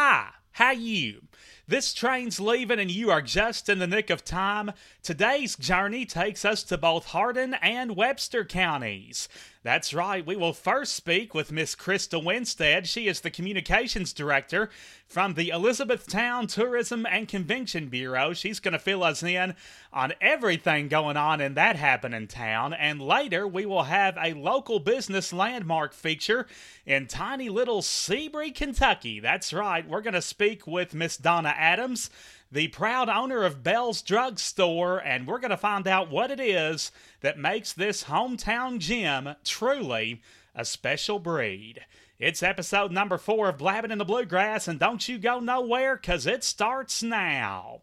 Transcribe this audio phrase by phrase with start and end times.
[0.00, 1.22] Hi, how you?
[1.66, 4.70] This train's leaving and you are just in the nick of time.
[5.02, 9.28] Today's journey takes us to both Hardin and Webster counties.
[9.64, 12.86] That's right, we will first speak with Miss Krista Winstead.
[12.86, 14.70] She is the communications director
[15.08, 18.32] from the Elizabethtown Tourism and Convention Bureau.
[18.32, 19.56] She's going to fill us in
[19.92, 22.72] on everything going on in that happening town.
[22.72, 26.46] And later, we will have a local business landmark feature
[26.86, 29.18] in tiny little Sebree, Kentucky.
[29.18, 32.10] That's right, we're going to speak with Miss Donna Adams
[32.50, 36.40] the proud owner of Bell's Drug Store, and we're going to find out what it
[36.40, 40.22] is that makes this hometown gym truly
[40.54, 41.80] a special breed.
[42.18, 46.26] It's episode number four of Blabbing in the Bluegrass, and don't you go nowhere, because
[46.26, 47.82] it starts now.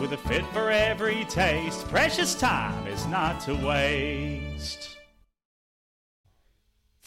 [0.00, 4.97] With a fit for every taste, precious time is not to waste.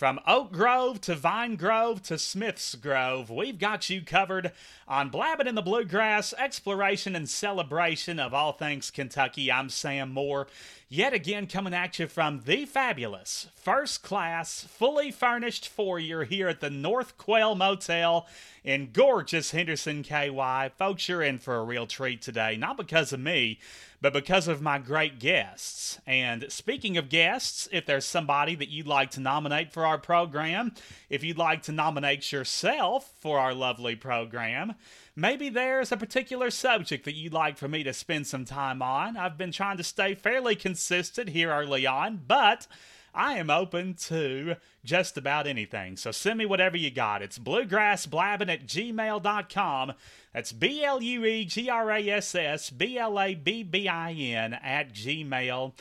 [0.02, 4.52] From Oak Grove to Vine Grove to Smith's Grove, we've got you covered
[4.88, 9.52] on Blabbing in the Bluegrass, exploration and celebration of all things Kentucky.
[9.52, 10.48] I'm Sam Moore,
[10.90, 16.62] yet again coming at you from the fabulous, first class, fully furnished foyer here at
[16.62, 18.26] the North Quail Motel
[18.64, 20.72] in gorgeous Henderson, KY.
[20.80, 23.60] Folks, you're in for a real treat today, not because of me,
[24.02, 26.00] but because of my great guests.
[26.08, 30.74] And speaking of guests, if there's somebody that you'd like to nominate for our program,
[31.10, 34.74] if you'd like to nominate yourself for our lovely program,
[35.16, 39.16] maybe there's a particular subject that you'd like for me to spend some time on.
[39.16, 42.68] I've been trying to stay fairly consistent here early on, but
[43.14, 45.98] I am open to just about anything.
[45.98, 47.22] So send me whatever you got.
[47.22, 49.94] It's bluegrassblabbing at gmail.com.
[50.34, 53.88] That's B L U E G R A S S B L A B B
[53.88, 55.74] I N at gmail.com.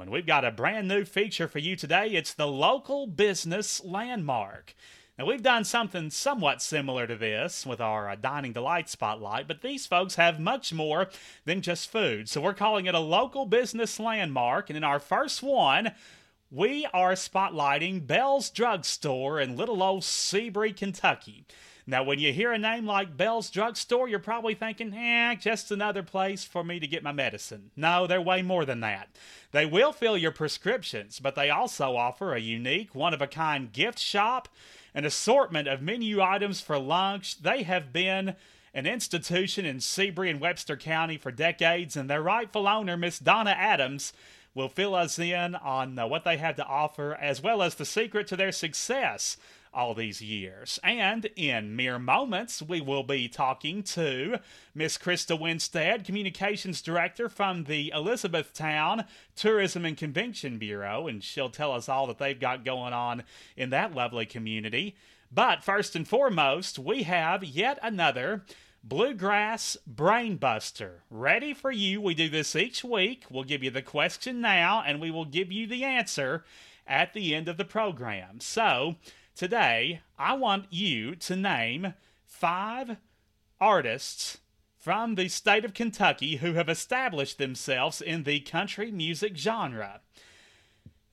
[0.00, 2.08] And we've got a brand new feature for you today.
[2.08, 4.74] It's the local business landmark.
[5.18, 9.60] Now, we've done something somewhat similar to this with our uh, Dining Delight Spotlight, but
[9.60, 11.10] these folks have much more
[11.44, 12.30] than just food.
[12.30, 14.70] So we're calling it a local business landmark.
[14.70, 15.92] And in our first one,
[16.50, 21.44] we are spotlighting Bell's Drug Store in little old Sebree, Kentucky.
[21.86, 25.70] Now, when you hear a name like Bell's Drug Store, you're probably thinking, eh, just
[25.70, 27.70] another place for me to get my medicine.
[27.76, 29.08] No, they're way more than that.
[29.50, 33.72] They will fill your prescriptions, but they also offer a unique, one of a kind
[33.72, 34.48] gift shop
[34.94, 37.42] an assortment of menu items for lunch.
[37.42, 38.34] They have been
[38.74, 43.50] an institution in Sebree and Webster County for decades, and their rightful owner, Miss Donna
[43.50, 44.12] Adams,
[44.54, 47.86] will fill us in on uh, what they have to offer as well as the
[47.86, 49.38] secret to their success
[49.74, 50.78] all these years.
[50.82, 54.38] And in mere moments, we will be talking to
[54.74, 61.72] Miss Krista Winstead, Communications Director from the Elizabethtown Tourism and Convention Bureau, and she'll tell
[61.72, 63.24] us all that they've got going on
[63.56, 64.96] in that lovely community.
[65.30, 68.42] But first and foremost, we have yet another
[68.84, 71.02] Bluegrass Brainbuster.
[71.08, 72.00] Ready for you.
[72.00, 73.24] We do this each week.
[73.30, 76.44] We'll give you the question now, and we will give you the answer
[76.86, 78.40] at the end of the program.
[78.40, 78.96] So,
[79.34, 81.94] Today, I want you to name
[82.26, 82.98] five
[83.58, 84.38] artists
[84.76, 90.00] from the state of Kentucky who have established themselves in the country music genre.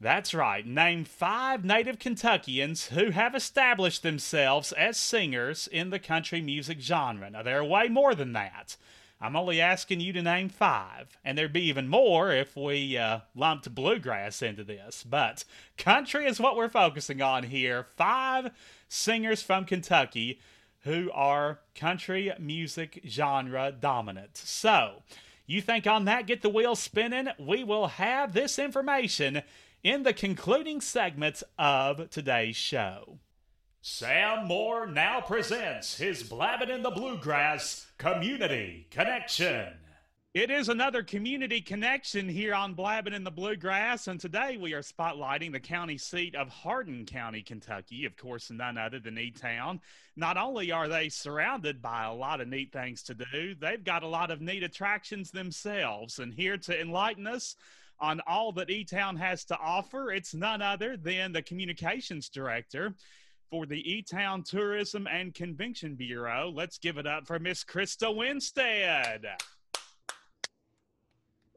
[0.01, 6.41] That's right, name five native Kentuckians who have established themselves as singers in the country
[6.41, 7.29] music genre.
[7.29, 8.75] Now, there are way more than that.
[9.21, 13.19] I'm only asking you to name five, and there'd be even more if we uh,
[13.35, 15.03] lumped bluegrass into this.
[15.03, 15.43] But
[15.77, 17.87] country is what we're focusing on here.
[17.97, 18.51] Five
[18.87, 20.39] singers from Kentucky
[20.83, 24.37] who are country music genre dominant.
[24.37, 25.03] So,
[25.45, 27.27] you think on that, get the wheel spinning?
[27.37, 29.41] We will have this information
[29.83, 33.19] in the concluding segments of today's show.
[33.81, 39.73] Sam Moore now presents his Blabbing in the Bluegrass Community Connection.
[40.33, 44.81] It is another community connection here on Blabbing in the Bluegrass, and today we are
[44.81, 48.05] spotlighting the county seat of Hardin County, Kentucky.
[48.05, 49.81] Of course, none other than E Town.
[50.15, 54.03] Not only are they surrounded by a lot of neat things to do, they've got
[54.03, 56.19] a lot of neat attractions themselves.
[56.19, 57.57] And here to enlighten us
[57.99, 62.95] on all that E Town has to offer, it's none other than the communications director
[63.49, 66.51] for the E Town Tourism and Convention Bureau.
[66.53, 69.25] Let's give it up for Miss Krista Winstead.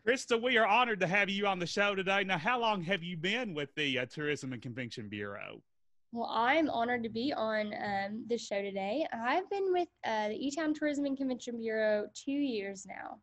[0.06, 2.24] Krista, we are honored to have you on the show today.
[2.24, 5.62] Now, how long have you been with the uh, Tourism and Convention Bureau?
[6.10, 9.06] Well, I'm honored to be on um, this show today.
[9.12, 13.18] I've been with uh, the E-Town Tourism and Convention Bureau two years now.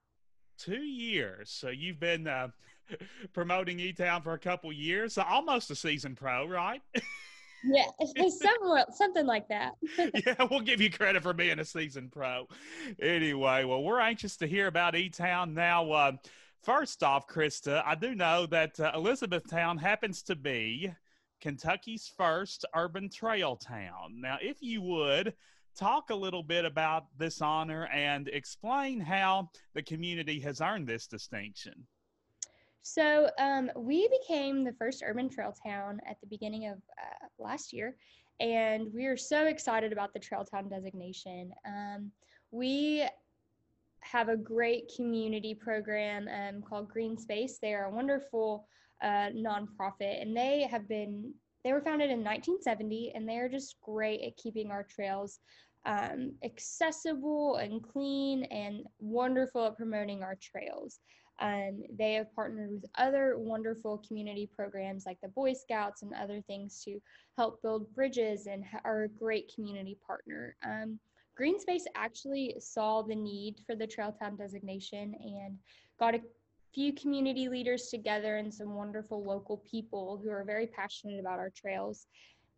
[0.57, 1.51] Two years.
[1.51, 2.47] So you've been uh,
[3.33, 6.81] promoting E-Town for a couple years, so almost a season pro, right?
[7.63, 7.85] yeah,
[8.29, 9.73] somewhat, something like that.
[10.25, 12.47] yeah, we'll give you credit for being a season pro.
[13.01, 15.91] Anyway, well, we're anxious to hear about E-Town now.
[15.91, 16.11] Uh,
[16.61, 20.91] First off, Krista, I do know that uh, Elizabethtown happens to be
[21.39, 24.19] Kentucky's first urban trail town.
[24.19, 25.35] Now, if you would
[25.77, 31.07] talk a little bit about this honor and explain how the community has earned this
[31.07, 31.87] distinction.
[32.81, 37.73] So, um, we became the first urban trail town at the beginning of uh, last
[37.73, 37.95] year,
[38.39, 41.51] and we are so excited about the trail town designation.
[41.67, 42.11] Um,
[42.51, 43.05] we
[44.01, 47.59] have a great community program um, called Green Space.
[47.61, 48.67] They are a wonderful
[49.01, 51.33] uh, nonprofit, and they have been
[51.63, 55.39] they were founded in 1970, and they are just great at keeping our trails
[55.85, 60.99] um, accessible and clean, and wonderful at promoting our trails.
[61.39, 66.41] Um, they have partnered with other wonderful community programs like the Boy Scouts and other
[66.41, 66.99] things to
[67.37, 70.55] help build bridges and are a great community partner.
[70.65, 70.99] Um,
[71.39, 75.57] Greenspace actually saw the need for the Trail Town designation and
[75.97, 76.21] got a
[76.73, 81.49] few community leaders together and some wonderful local people who are very passionate about our
[81.49, 82.07] trails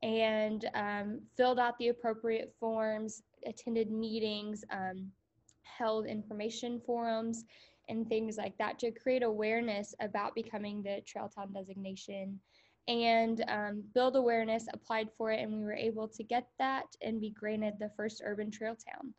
[0.01, 5.11] and um, filled out the appropriate forms, attended meetings, um,
[5.61, 7.45] held information forums,
[7.89, 12.39] and things like that to create awareness about becoming the Trail Town designation
[12.87, 17.21] and um, build awareness, applied for it, and we were able to get that and
[17.21, 19.13] be granted the first urban trail town.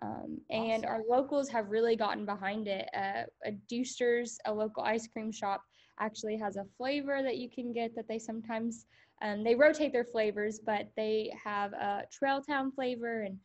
[0.00, 0.88] Um, and awesome.
[0.88, 2.88] our locals have really gotten behind it.
[2.96, 5.62] Uh, a Dewster's, a local ice cream shop,
[5.98, 8.86] actually has a flavor that you can get that they sometimes
[9.20, 13.36] um, they rotate their flavors, but they have a Trail Town flavor, and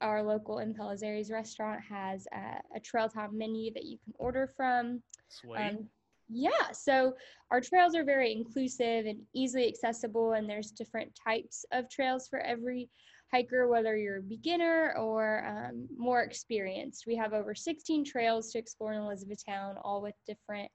[0.00, 4.46] our local in Aries restaurant has a, a Trail Town menu that you can order
[4.56, 5.02] from.
[5.28, 5.58] Sweet.
[5.58, 5.88] Um,
[6.28, 7.14] yeah, so
[7.50, 12.40] our trails are very inclusive and easily accessible, and there's different types of trails for
[12.40, 12.90] every
[13.32, 17.04] hiker, whether you're a beginner or um, more experienced.
[17.06, 20.70] We have over 16 trails to explore in Elizabethtown, all with different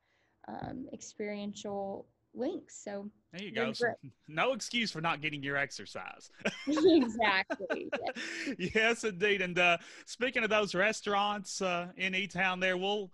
[0.48, 2.82] um, experiential links.
[2.84, 3.72] So there you go.
[3.74, 3.94] So
[4.28, 6.30] no excuse for not getting your exercise.
[6.68, 7.90] exactly.
[8.58, 8.72] Yes.
[8.76, 9.42] yes, indeed.
[9.42, 13.12] And uh, speaking of those restaurants uh, in E Town, there we'll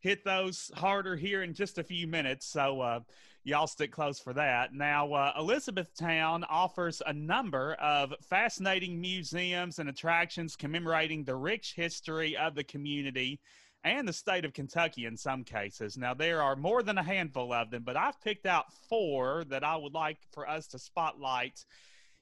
[0.00, 2.46] hit those harder here in just a few minutes.
[2.46, 3.00] So uh,
[3.44, 4.72] y'all stick close for that.
[4.72, 12.36] Now, uh, Elizabethtown offers a number of fascinating museums and attractions commemorating the rich history
[12.36, 13.40] of the community
[13.84, 15.96] and the state of Kentucky in some cases.
[15.96, 19.64] Now, there are more than a handful of them, but I've picked out four that
[19.64, 21.64] I would like for us to spotlight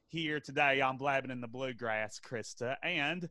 [0.09, 2.77] here today on Blabbing in the Bluegrass, Krista.
[2.83, 3.29] And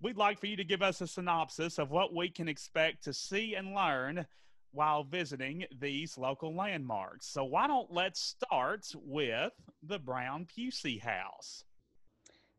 [0.00, 3.12] we'd like for you to give us a synopsis of what we can expect to
[3.12, 4.26] see and learn
[4.72, 7.26] while visiting these local landmarks.
[7.26, 11.64] So, why don't let's start with the Brown Pusey House?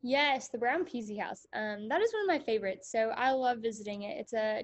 [0.02, 1.48] Yes, the Brown Pusey House.
[1.54, 2.92] Um, that is one of my favorites.
[2.92, 4.18] So, I love visiting it.
[4.20, 4.64] It's a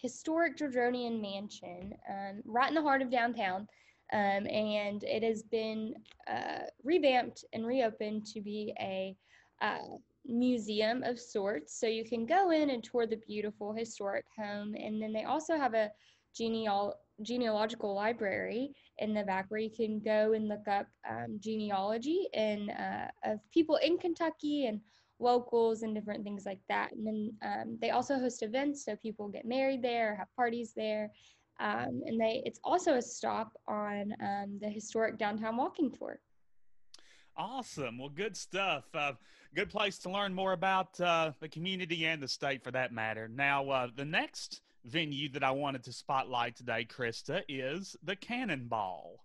[0.00, 3.66] historic Georgian mansion um, right in the heart of downtown.
[4.12, 5.94] Um, and it has been
[6.30, 9.16] uh, revamped and reopened to be a
[9.62, 9.96] uh,
[10.26, 11.78] museum of sorts.
[11.78, 14.74] So you can go in and tour the beautiful historic home.
[14.78, 15.90] And then they also have a
[16.38, 22.28] geneal- genealogical library in the back where you can go and look up um, genealogy
[22.34, 24.80] and uh, of people in Kentucky and
[25.18, 26.92] locals and different things like that.
[26.92, 31.10] And then um, they also host events, so people get married there, have parties there.
[31.60, 36.18] Um, and they it's also a stop on um, the historic downtown walking tour.
[37.36, 37.98] Awesome.
[37.98, 38.84] Well, good stuff.
[38.94, 39.12] Uh,
[39.54, 43.28] good place to learn more about uh, the community and the state for that matter.
[43.28, 49.24] Now, uh, the next venue that I wanted to spotlight today, Krista, is the Cannonball.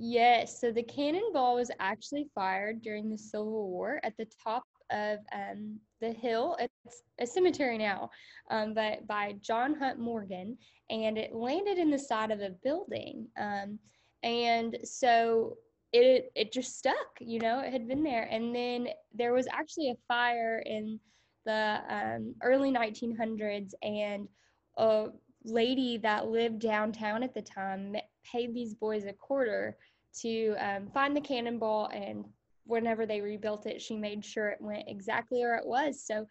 [0.00, 0.60] Yes.
[0.60, 4.62] So the Cannonball was actually fired during the Civil War at the top
[4.92, 6.56] of um, the hill.
[6.60, 8.08] It's a cemetery now,
[8.48, 10.56] um, but by John Hunt Morgan,
[10.88, 13.26] and it landed in the side of a building.
[13.36, 13.80] Um,
[14.22, 15.56] and so
[15.92, 18.28] it it just stuck, you know, it had been there.
[18.30, 21.00] And then there was actually a fire in
[21.44, 24.28] the um, early 1900s, and
[24.76, 25.08] a
[25.44, 27.96] lady that lived downtown at the time
[28.30, 29.76] paid these boys a quarter
[30.22, 32.24] to um, find the cannonball and
[32.64, 36.04] whenever they rebuilt it she made sure it went exactly where it was.
[36.04, 36.26] So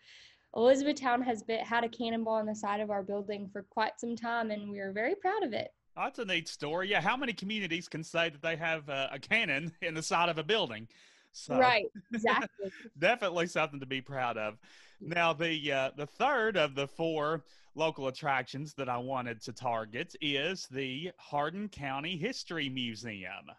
[0.56, 4.16] elizabethtown has been had a cannonball on the side of our building for quite some
[4.16, 5.70] time and we are very proud of it.
[5.96, 6.90] That's a neat story.
[6.90, 10.30] Yeah how many communities can say that they have uh, a cannon in the side
[10.30, 10.88] of a building?
[11.32, 12.72] So right exactly.
[13.00, 14.58] Definitely something to be proud of.
[15.00, 17.44] Now the uh, the third of the four
[17.78, 23.52] local attractions that i wanted to target is the hardin county history museum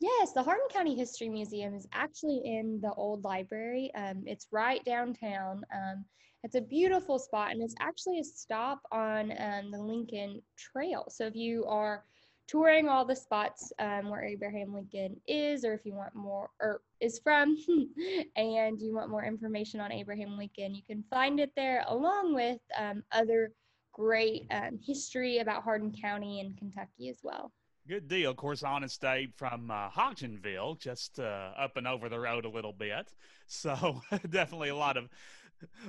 [0.00, 3.90] Yes, the Hardin County History Museum is actually in the old library.
[3.96, 5.64] Um, it's right downtown.
[5.74, 6.04] Um,
[6.44, 11.04] it's a beautiful spot, and it's actually a stop on um, the Lincoln Trail.
[11.08, 12.04] So if you are
[12.46, 16.80] touring all the spots um, where Abraham Lincoln is, or if you want more or
[17.00, 17.56] is from,
[18.36, 22.60] and you want more information on Abraham Lincoln, you can find it there, along with
[22.78, 23.52] um, other
[23.92, 27.52] great um, history about Hardin County and Kentucky as well.
[27.88, 28.32] Good deal.
[28.32, 32.50] Of course, Honest Abe from uh, Hodgenville, just uh, up and over the road a
[32.50, 33.14] little bit.
[33.46, 35.08] So definitely a lot of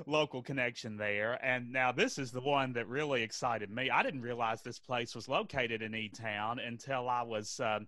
[0.06, 1.38] local connection there.
[1.44, 3.90] And now this is the one that really excited me.
[3.90, 7.60] I didn't realize this place was located in E Town until I was.
[7.60, 7.86] Um,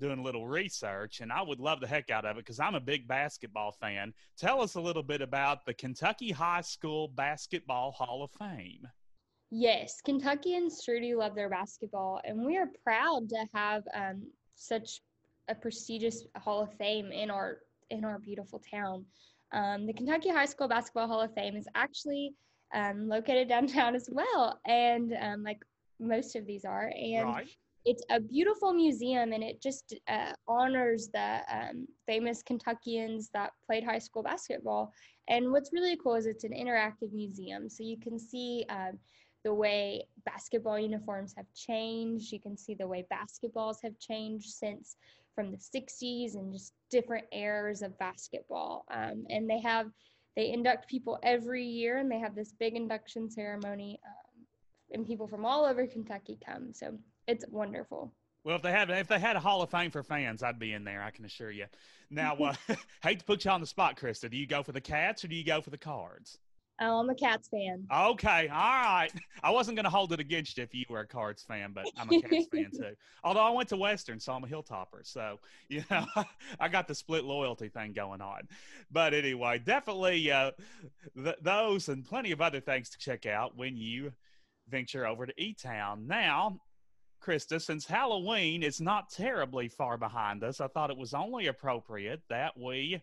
[0.00, 2.74] doing a little research, and I would love the heck out of it because I'm
[2.74, 4.14] a big basketball fan.
[4.36, 8.88] Tell us a little bit about the Kentucky High School Basketball Hall of Fame.
[9.54, 14.22] Yes, Kentucky truly love their basketball, and we are proud to have um,
[14.54, 15.02] such
[15.48, 17.58] a prestigious Hall of Fame in our
[17.90, 19.04] in our beautiful town.
[19.52, 22.32] Um, the Kentucky High School Basketball Hall of Fame is actually
[22.74, 25.60] um, located downtown as well, and um, like
[26.00, 27.50] most of these are, and right.
[27.84, 33.84] it's a beautiful museum, and it just uh, honors the um, famous Kentuckians that played
[33.84, 34.94] high school basketball.
[35.28, 38.98] And what's really cool is it's an interactive museum, so you can see um,
[39.44, 42.32] the way basketball uniforms have changed.
[42.32, 44.96] You can see the way basketballs have changed since
[45.34, 48.84] from the 60s and just different eras of basketball.
[48.90, 49.86] Um, and they have,
[50.36, 53.98] they induct people every year and they have this big induction ceremony.
[54.06, 54.46] Um,
[54.92, 56.72] and people from all over Kentucky come.
[56.72, 58.12] So it's wonderful.
[58.44, 60.72] Well, if they had if they had a Hall of Fame for fans, I'd be
[60.72, 61.02] in there.
[61.02, 61.66] I can assure you.
[62.10, 62.54] Now, uh,
[63.02, 64.30] hate to put you on the spot, Krista.
[64.30, 66.38] Do you go for the Cats or do you go for the Cards?
[66.80, 67.86] Oh, I'm a Cats fan.
[67.92, 69.10] Okay, all right.
[69.42, 71.86] I wasn't going to hold it against you if you were a Cards fan, but
[71.96, 72.96] I'm a Cats fan too.
[73.22, 75.04] Although I went to Western, so I'm a Hilltopper.
[75.04, 75.38] So,
[75.68, 76.06] you know,
[76.58, 78.48] I got the split loyalty thing going on.
[78.90, 80.52] But anyway, definitely uh,
[81.14, 84.12] th- those and plenty of other things to check out when you
[84.68, 86.06] venture over to E Town.
[86.06, 86.58] Now,
[87.22, 92.22] Krista, since Halloween is not terribly far behind us, I thought it was only appropriate
[92.28, 93.00] that we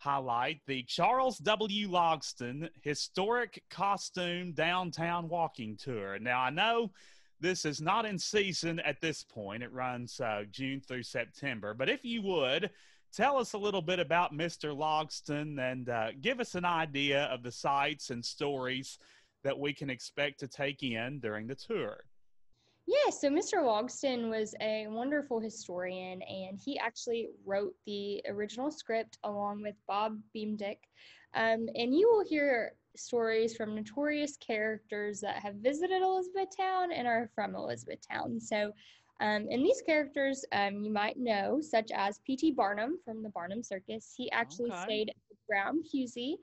[0.00, 1.88] highlight the Charles W.
[1.88, 6.18] Logsdon Historic Costume Downtown Walking Tour.
[6.18, 6.90] Now, I know
[7.38, 11.90] this is not in season at this point, it runs uh, June through September, but
[11.90, 12.70] if you would,
[13.12, 14.74] tell us a little bit about Mr.
[14.74, 18.98] Logsdon and uh, give us an idea of the sights and stories
[19.44, 22.04] that we can expect to take in during the tour.
[22.90, 23.62] Yeah, so Mr.
[23.62, 30.18] Logsdon was a wonderful historian, and he actually wrote the original script along with Bob
[30.34, 30.78] Beamdick.
[31.34, 37.30] Um, and you will hear stories from notorious characters that have visited Elizabethtown and are
[37.32, 38.40] from Elizabethtown.
[38.40, 38.72] So,
[39.20, 42.50] um, and these characters um, you might know, such as P.T.
[42.52, 44.12] Barnum from the Barnum Circus.
[44.16, 44.82] He actually okay.
[44.82, 46.38] stayed at Brown Pusey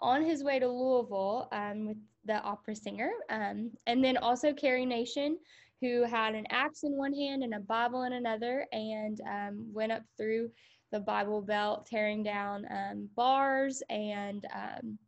[0.00, 3.10] on his way to Louisville um, with the opera singer.
[3.30, 5.38] Um, and then also Carrie Nation,
[5.82, 9.92] who had an axe in one hand and a Bible in another, and um, went
[9.92, 10.48] up through
[10.92, 14.98] the Bible Belt, tearing down um, bars and um,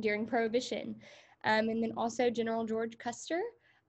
[0.00, 0.96] during Prohibition.
[1.44, 3.40] Um, and then also General George Custer.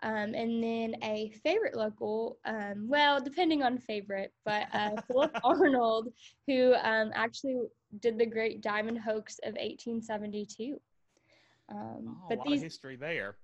[0.03, 6.09] Um, and then a favorite local, um, well, depending on favorite, but uh, Philip Arnold,
[6.47, 7.57] who actually
[7.99, 10.79] did the Great Diamond Hoax of 1872.
[11.69, 13.37] Um, oh, but a lot these, of history there.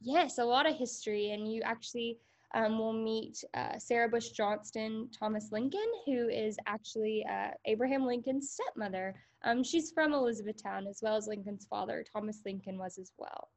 [0.00, 2.18] Yes, a lot of history, and you actually
[2.54, 8.50] um, will meet uh, Sarah Bush Johnston Thomas Lincoln, who is actually uh, Abraham Lincoln's
[8.50, 9.14] stepmother.
[9.44, 13.48] Um, she's from Elizabethtown, as well as Lincoln's father, Thomas Lincoln, was as well.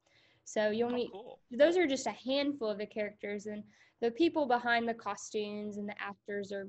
[0.44, 1.38] So you'll oh, meet, cool.
[1.50, 3.62] those are just a handful of the characters, and
[4.00, 6.68] the people behind the costumes and the actors are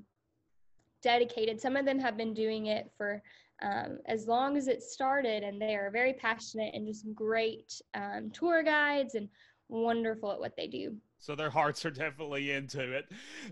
[1.02, 1.60] dedicated.
[1.60, 3.22] Some of them have been doing it for
[3.62, 8.32] um, as long as it started, and they are very passionate and just great um,
[8.32, 9.28] tour guides and
[9.74, 10.96] wonderful at what they do.
[11.20, 13.06] So their hearts are definitely into it.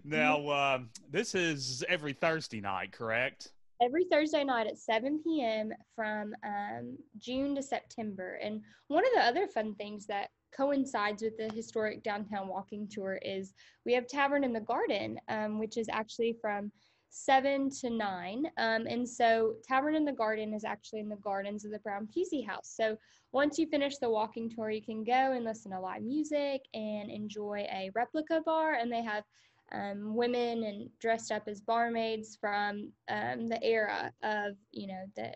[0.03, 3.53] Now, uh, this is every Thursday night, correct?
[3.81, 5.71] Every Thursday night at 7 p.m.
[5.95, 8.39] from um, June to September.
[8.43, 13.19] And one of the other fun things that coincides with the historic downtown walking tour
[13.23, 13.53] is
[13.85, 16.71] we have Tavern in the Garden, um, which is actually from
[17.11, 18.45] seven to nine.
[18.57, 22.07] Um, and so Tavern in the Garden is actually in the gardens of the Brown
[22.07, 22.73] Pusey House.
[22.75, 22.97] So
[23.33, 27.11] once you finish the walking tour, you can go and listen to live music and
[27.11, 28.73] enjoy a replica bar.
[28.73, 29.25] And they have
[29.73, 35.33] um, women and dressed up as barmaids from um, the era of, you know, the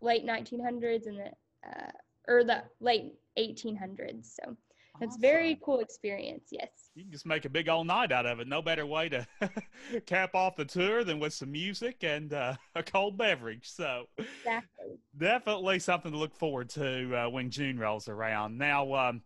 [0.00, 1.30] late 1900s and the,
[1.68, 1.90] uh,
[2.26, 4.38] or the late 1800s.
[4.42, 4.56] So
[5.00, 6.48] it's very cool experience.
[6.50, 6.68] Yes.
[6.94, 8.48] You can just make a big old night out of it.
[8.48, 9.26] No better way to
[10.06, 13.70] cap off the tour than with some music and uh, a cold beverage.
[13.70, 14.98] So exactly.
[15.16, 18.58] definitely something to look forward to uh, when June rolls around.
[18.58, 19.22] Now, um,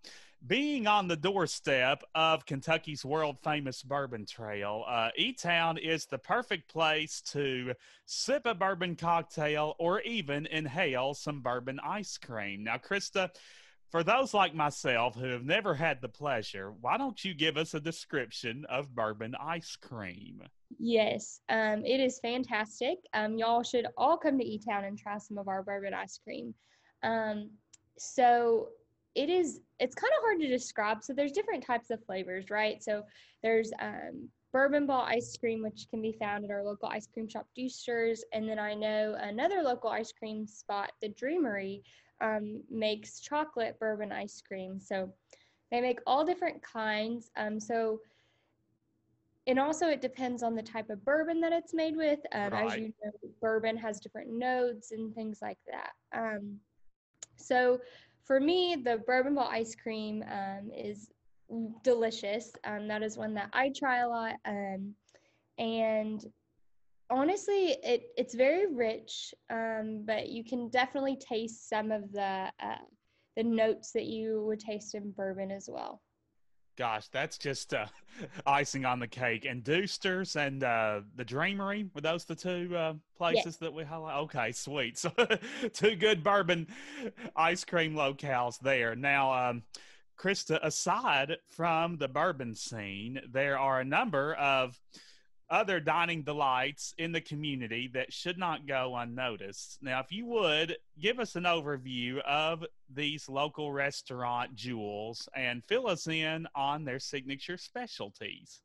[0.47, 6.19] being on the doorstep of Kentucky's world famous bourbon trail, uh, E Town is the
[6.19, 12.63] perfect place to sip a bourbon cocktail or even inhale some bourbon ice cream.
[12.63, 13.31] Now, Krista,
[13.97, 17.73] for those like myself who have never had the pleasure, why don't you give us
[17.73, 20.43] a description of bourbon ice cream?
[20.79, 22.99] Yes, um, it is fantastic.
[23.15, 26.21] Um, y'all should all come to E Town and try some of our bourbon ice
[26.23, 26.53] cream.
[27.03, 27.53] Um,
[27.97, 28.69] so
[29.15, 31.03] it is, it's kind of hard to describe.
[31.03, 32.85] So there's different types of flavors, right?
[32.85, 33.03] So
[33.43, 37.31] there's um, bourbon ball ice cream, which can be found at our local ice cream
[37.31, 38.23] shop, Dewster's.
[38.35, 41.81] And then I know another local ice cream spot, the Dreamery,
[42.21, 44.81] um, makes chocolate bourbon ice cream.
[44.81, 45.13] So
[45.71, 47.31] they make all different kinds.
[47.37, 48.01] Um, so
[49.49, 52.19] and also it depends on the type of bourbon that it's made with.
[52.33, 52.67] Um, right.
[52.67, 55.93] As you know, bourbon has different notes and things like that.
[56.13, 56.57] Um,
[57.37, 57.81] so
[58.25, 61.11] for me, the bourbon ball ice cream um, is
[61.85, 62.53] delicious.
[62.65, 64.35] Um, that is one that I try a lot.
[64.45, 64.95] Um,
[65.59, 66.25] and
[67.11, 72.77] honestly it it's very rich um, but you can definitely taste some of the uh,
[73.37, 76.03] the notes that you would taste in bourbon as well.
[76.77, 77.87] Gosh that's just uh,
[78.47, 79.45] icing on the cake.
[79.45, 83.57] And Dewster's and uh, the dreamery were those the two uh, places yes.
[83.57, 84.17] that we highlight?
[84.25, 84.99] Okay sweet.
[84.99, 85.13] So
[85.73, 86.67] two good bourbon
[87.37, 88.97] ice cream locales there.
[88.97, 89.63] Now um,
[90.19, 94.81] krista aside from the bourbon scene there are a number of
[95.51, 99.79] other dining delights in the community that should not go unnoticed.
[99.81, 105.87] Now, if you would give us an overview of these local restaurant jewels and fill
[105.87, 108.63] us in on their signature specialties.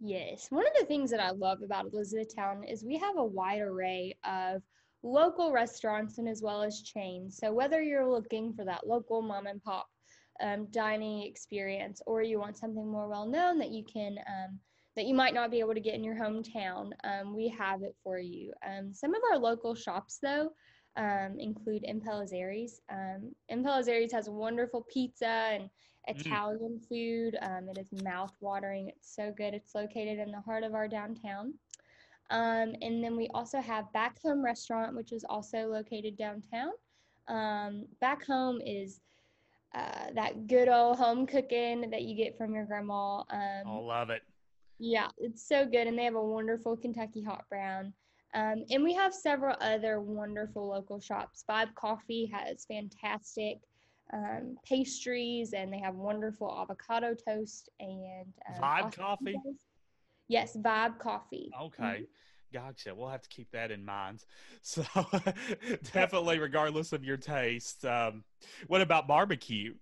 [0.00, 3.60] Yes, one of the things that I love about Elizabethtown is we have a wide
[3.60, 4.62] array of
[5.02, 7.38] local restaurants and as well as chains.
[7.38, 9.88] So, whether you're looking for that local mom and pop
[10.40, 14.58] um, dining experience or you want something more well known that you can um,
[14.96, 17.96] that you might not be able to get in your hometown, um, we have it
[18.02, 18.52] for you.
[18.66, 20.50] Um, some of our local shops, though,
[20.96, 22.80] um, include Impellizzeri's.
[22.90, 25.70] Um, Impellizzeri's has wonderful pizza and mm.
[26.08, 26.88] Italian mm.
[26.88, 27.36] food.
[27.42, 28.90] Um, it is mouth-watering.
[28.90, 29.54] It's so good.
[29.54, 31.54] It's located in the heart of our downtown.
[32.30, 36.70] Um, and then we also have Back Home Restaurant, which is also located downtown.
[37.26, 39.00] Um, Back Home is
[39.74, 43.18] uh, that good old home cooking that you get from your grandma.
[43.30, 44.22] Um, I love it.
[44.78, 45.86] Yeah, it's so good.
[45.86, 47.92] And they have a wonderful Kentucky hot brown.
[48.34, 51.44] Um, and we have several other wonderful local shops.
[51.48, 53.58] Vibe Coffee has fantastic
[54.12, 59.36] um, pastries and they have wonderful avocado toast and um, Vibe Coffee.
[60.28, 61.50] Yes, Vibe Coffee.
[61.62, 61.82] Okay.
[61.82, 62.02] Mm-hmm.
[62.52, 62.94] Gotcha.
[62.94, 64.24] We'll have to keep that in mind.
[64.62, 64.82] So,
[65.92, 67.84] definitely, regardless of your taste.
[67.84, 68.24] Um,
[68.66, 69.74] what about barbecue?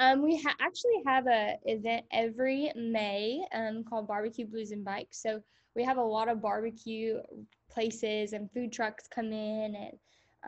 [0.00, 5.22] Um, we ha- actually have a event every May um, called Barbecue Blues and Bikes.
[5.22, 5.42] So
[5.76, 7.18] we have a lot of barbecue
[7.70, 9.98] places and food trucks come in and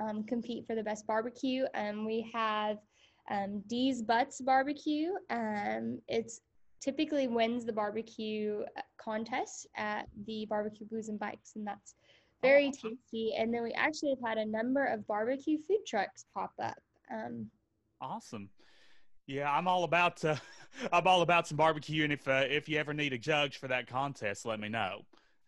[0.00, 1.66] um, compete for the best barbecue.
[1.74, 2.78] Um, we have
[3.30, 5.10] um, D's Butts Barbecue.
[5.28, 6.40] Um, it's
[6.80, 11.94] typically wins the barbecue uh, contest at the Barbecue Blues and Bikes, and that's
[12.40, 12.98] very awesome.
[13.12, 13.34] tasty.
[13.36, 16.78] And then we actually have had a number of barbecue food trucks pop up.
[17.12, 17.50] Um,
[18.00, 18.48] awesome.
[19.26, 20.36] Yeah, I'm all about uh,
[20.92, 23.68] I'm all about some barbecue, and if uh, if you ever need a judge for
[23.68, 25.02] that contest, let me know.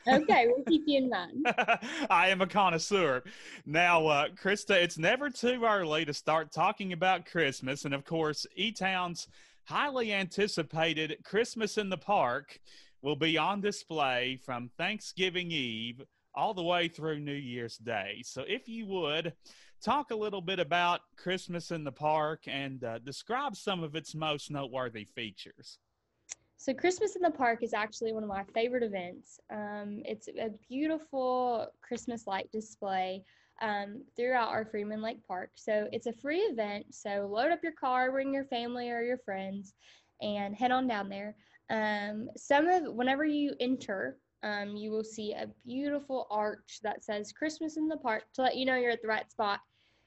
[0.07, 1.47] okay, we'll keep you in mind.
[2.11, 3.23] I am a connoisseur.
[3.67, 8.47] Now, uh, Krista, it's never too early to start talking about Christmas, and of course,
[8.55, 9.29] E Town's
[9.65, 12.61] highly anticipated Christmas in the Park
[13.03, 16.03] will be on display from Thanksgiving Eve
[16.35, 18.23] all the way through New Year's Day.
[18.25, 19.33] So, if you would
[19.85, 24.15] talk a little bit about Christmas in the Park and uh, describe some of its
[24.15, 25.79] most noteworthy features.
[26.57, 29.39] So, Christmas in the Park is actually one of my favorite events.
[29.51, 33.23] Um, it's a beautiful Christmas light display
[33.61, 35.51] um, throughout our Freeman Lake Park.
[35.57, 36.87] So, it's a free event.
[36.91, 39.75] So, load up your car, bring your family or your friends,
[40.23, 41.37] and head on down there.
[41.69, 47.33] Um, some of whenever you enter, um, you will see a beautiful arch that says
[47.33, 49.61] Christmas in the Park to let you know you're at the right spot.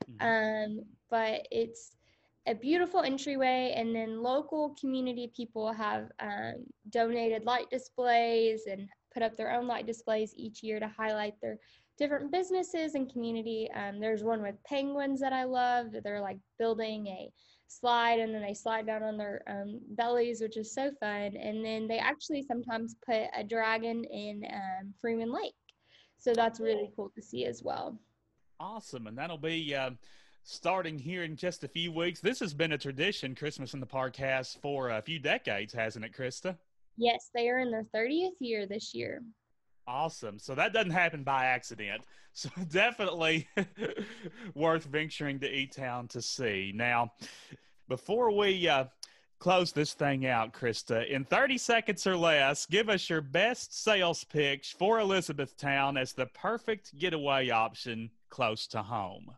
[0.09, 0.79] Mm-hmm.
[0.79, 1.91] Um, but it's
[2.47, 9.23] a beautiful entryway, and then local community people have um, donated light displays and put
[9.23, 11.59] up their own light displays each year to highlight their
[11.97, 13.69] different businesses and community.
[13.75, 15.87] Um, there's one with penguins that I love.
[16.03, 17.29] They're like building a
[17.67, 21.35] slide and then they slide down on their um, bellies, which is so fun.
[21.35, 25.53] And then they actually sometimes put a dragon in um, Freeman Lake.
[26.19, 27.99] So that's really cool to see as well.
[28.59, 29.07] Awesome.
[29.07, 29.91] And that'll be uh,
[30.43, 32.19] starting here in just a few weeks.
[32.19, 36.05] This has been a tradition Christmas in the Park has for a few decades, hasn't
[36.05, 36.57] it, Krista?
[36.97, 39.21] Yes, they are in their 30th year this year.
[39.87, 40.39] Awesome.
[40.39, 42.03] So that doesn't happen by accident.
[42.37, 43.47] So definitely
[44.53, 46.71] worth venturing to E Town to see.
[46.75, 47.13] Now,
[47.87, 48.83] before we uh,
[49.39, 54.23] close this thing out, Krista, in 30 seconds or less, give us your best sales
[54.23, 59.31] pitch for Elizabethtown as the perfect getaway option close to home.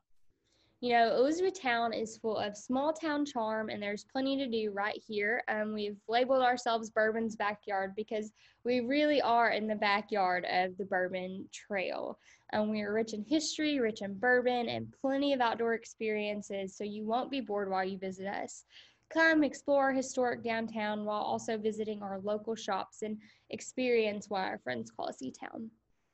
[0.82, 4.98] You know, Elizabethtown is full of small town charm, and there's plenty to do right
[5.06, 5.44] here.
[5.50, 8.32] Um, we've labeled ourselves Bourbon's Backyard because
[8.64, 12.18] we really are in the backyard of the Bourbon Trail.
[12.54, 16.86] Um, we are rich in history, rich in bourbon, and plenty of outdoor experiences, so
[16.86, 18.64] you won't be bored while you visit us.
[19.10, 23.18] Come explore our historic downtown while also visiting our local shops and
[23.50, 25.70] experience why our friends call us E Town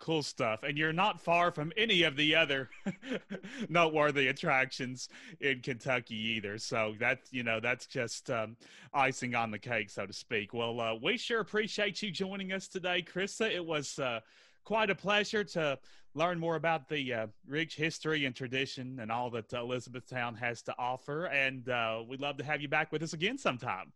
[0.06, 2.70] cool stuff and you're not far from any of the other
[3.70, 6.60] noteworthy attractions in kentucky either.
[6.60, 8.56] So that's you know that's just um,
[8.94, 10.54] icing on the cake so to speak.
[10.54, 13.52] Well uh, we sure appreciate you joining us today krista.
[13.52, 14.20] It was uh,
[14.64, 15.80] quite a pleasure to
[16.14, 20.76] learn more about the uh, rich history and tradition and all that elizabethtown has to
[20.78, 23.92] offer and uh, we'd love to have you back with us again sometime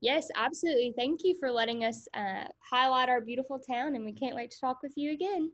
[0.00, 0.94] Yes, absolutely.
[0.96, 4.60] Thank you for letting us uh, highlight our beautiful town, and we can't wait to
[4.60, 5.52] talk with you again.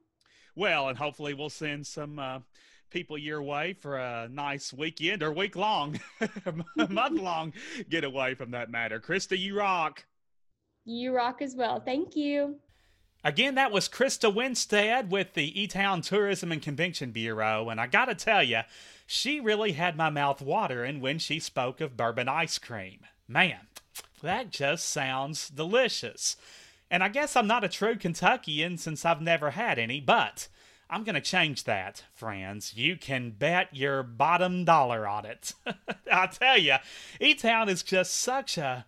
[0.55, 2.39] Well, and hopefully we'll send some uh,
[2.91, 5.99] people your way for a nice weekend or week long,
[6.89, 7.53] month long
[7.91, 9.01] getaway from that matter.
[9.01, 10.05] Krista, you rock.
[10.85, 11.81] You rock as well.
[11.81, 12.57] Thank you.
[13.25, 17.89] Again, that was Krista Winstead with the E Town Tourism and Convention Bureau, and I
[17.89, 18.61] gotta tell you,
[19.05, 23.01] she really had my mouth watering when she spoke of bourbon ice cream.
[23.27, 23.59] Man,
[24.23, 26.37] that just sounds delicious.
[26.91, 30.49] And I guess I'm not a true Kentuckian since I've never had any, but
[30.89, 32.75] I'm going to change that, friends.
[32.77, 35.53] You can bet your bottom dollar on it.
[36.13, 36.77] I tell you,
[37.21, 38.87] E Town is just such a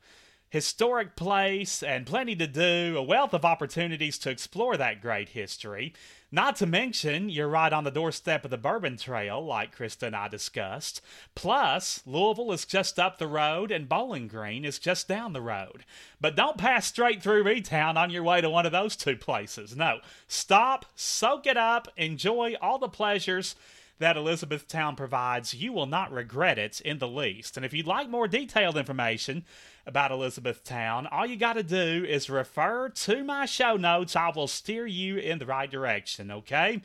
[0.51, 5.93] historic place and plenty to do, a wealth of opportunities to explore that great history.
[6.31, 10.17] Not to mention, you're right on the doorstep of the Bourbon Trail, like Krista and
[10.17, 11.01] I discussed.
[11.35, 15.85] Plus, Louisville is just up the road and Bowling Green is just down the road.
[16.21, 19.17] But don't pass straight through E Town on your way to one of those two
[19.17, 19.75] places.
[19.75, 23.55] No, stop, soak it up, enjoy all the pleasures
[23.99, 25.55] that Elizabethtown provides.
[25.55, 27.57] You will not regret it in the least.
[27.57, 29.45] And if you'd like more detailed information,
[29.88, 34.14] about Elizabethtown, all you got to do is refer to my show notes.
[34.14, 36.83] I will steer you in the right direction, okay?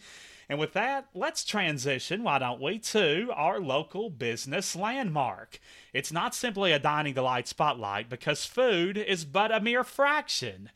[0.47, 5.59] And with that, let's transition, why don't we, to our local business landmark.
[5.93, 10.69] It's not simply a dining delight spotlight because food is but a mere fraction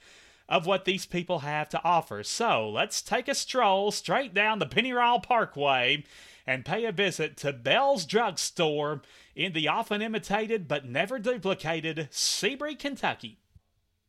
[0.50, 2.24] of what these people have to offer.
[2.24, 6.04] So let's take a stroll straight down the Pennyrile Parkway
[6.48, 9.02] and pay a visit to Bell's Drugstore
[9.36, 13.38] in the often imitated but never duplicated Sebree, Kentucky.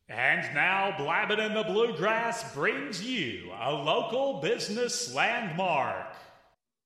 [0.07, 6.15] And now, Blabbing in the Bluegrass brings you a local business landmark.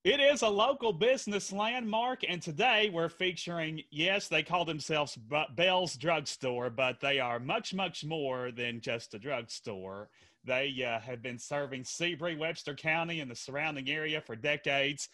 [0.04, 5.18] It is a local business landmark, and today we're featuring, yes, they call themselves
[5.56, 10.10] Bell's Drugstore, but they are much, much more than just a drugstore.
[10.44, 15.08] They uh, have been serving Sebree, Webster County, and the surrounding area for decades.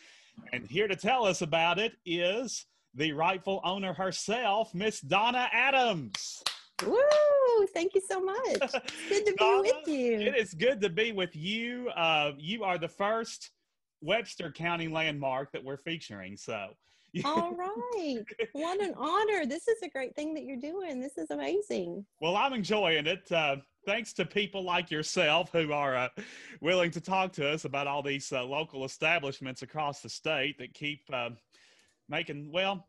[0.53, 6.43] And here to tell us about it is the rightful owner herself, Miss Donna Adams.
[6.85, 6.97] Woo!
[7.73, 8.37] Thank you so much.
[8.47, 10.19] It's good to Donna, be with you.
[10.21, 11.89] It is good to be with you.
[11.89, 13.51] Uh, you are the first
[14.01, 16.37] Webster County landmark that we're featuring.
[16.37, 16.69] So,
[17.25, 18.23] all right.
[18.53, 19.45] What an honor.
[19.45, 20.99] This is a great thing that you're doing.
[20.99, 22.05] This is amazing.
[22.21, 23.29] Well, I'm enjoying it.
[23.31, 26.09] Uh, thanks to people like yourself who are uh,
[26.61, 30.73] willing to talk to us about all these uh, local establishments across the state that
[30.73, 31.29] keep uh,
[32.07, 32.87] making, well,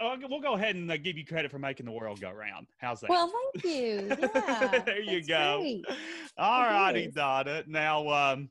[0.00, 2.66] uh, we'll go ahead and uh, give you credit for making the world go round.
[2.78, 3.10] How's that?
[3.10, 4.06] Well, thank you.
[4.08, 5.58] Yeah, there you go.
[5.60, 5.84] Great.
[6.36, 7.62] All righty, Donna.
[7.66, 8.48] Now, um,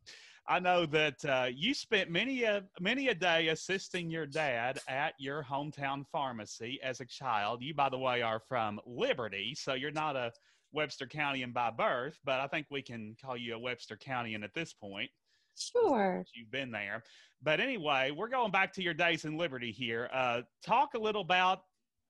[0.48, 5.14] I know that uh, you spent many a many a day assisting your dad at
[5.18, 7.64] your hometown pharmacy as a child.
[7.64, 10.32] You, by the way, are from Liberty, so you're not a
[10.76, 14.54] Webster Countyan by birth, but I think we can call you a Webster Countyan at
[14.54, 15.10] this point.
[15.58, 16.24] Sure.
[16.36, 17.04] You've been there.
[17.42, 20.10] But anyway, we're going back to your days in Liberty here.
[20.14, 21.62] Uh, talk a little about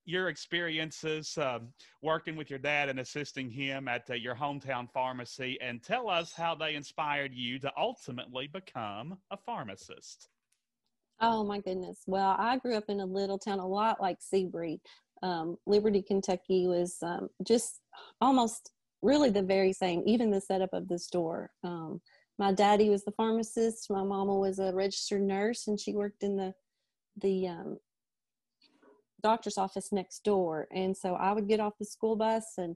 [0.06, 1.70] your experiences um,
[2.02, 6.32] working with your dad and assisting him at uh, your hometown pharmacy and tell us
[6.32, 10.30] how they inspired you to ultimately become a pharmacist.
[11.22, 12.02] Oh my goodness.
[12.06, 14.80] Well, I grew up in a little town a lot like Sebree.
[15.26, 17.82] Um, Liberty, Kentucky was um, just
[18.22, 21.50] almost really the very same, even the setup of the store.
[21.64, 22.00] Um,
[22.38, 23.90] my daddy was the pharmacist.
[23.90, 26.54] My mama was a registered nurse, and she worked in the
[27.22, 27.78] the um,
[29.24, 30.68] doctor's office next door.
[30.72, 32.76] And so I would get off the school bus and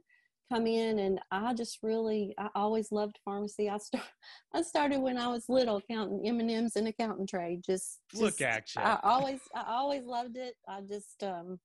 [0.51, 3.69] come in and I just really I always loved pharmacy.
[3.69, 4.03] I start
[4.53, 7.61] I started when I was little counting M&Ms in a counting tray.
[7.63, 8.81] Just, just look at you.
[8.81, 10.55] I always I always loved it.
[10.67, 11.59] I just um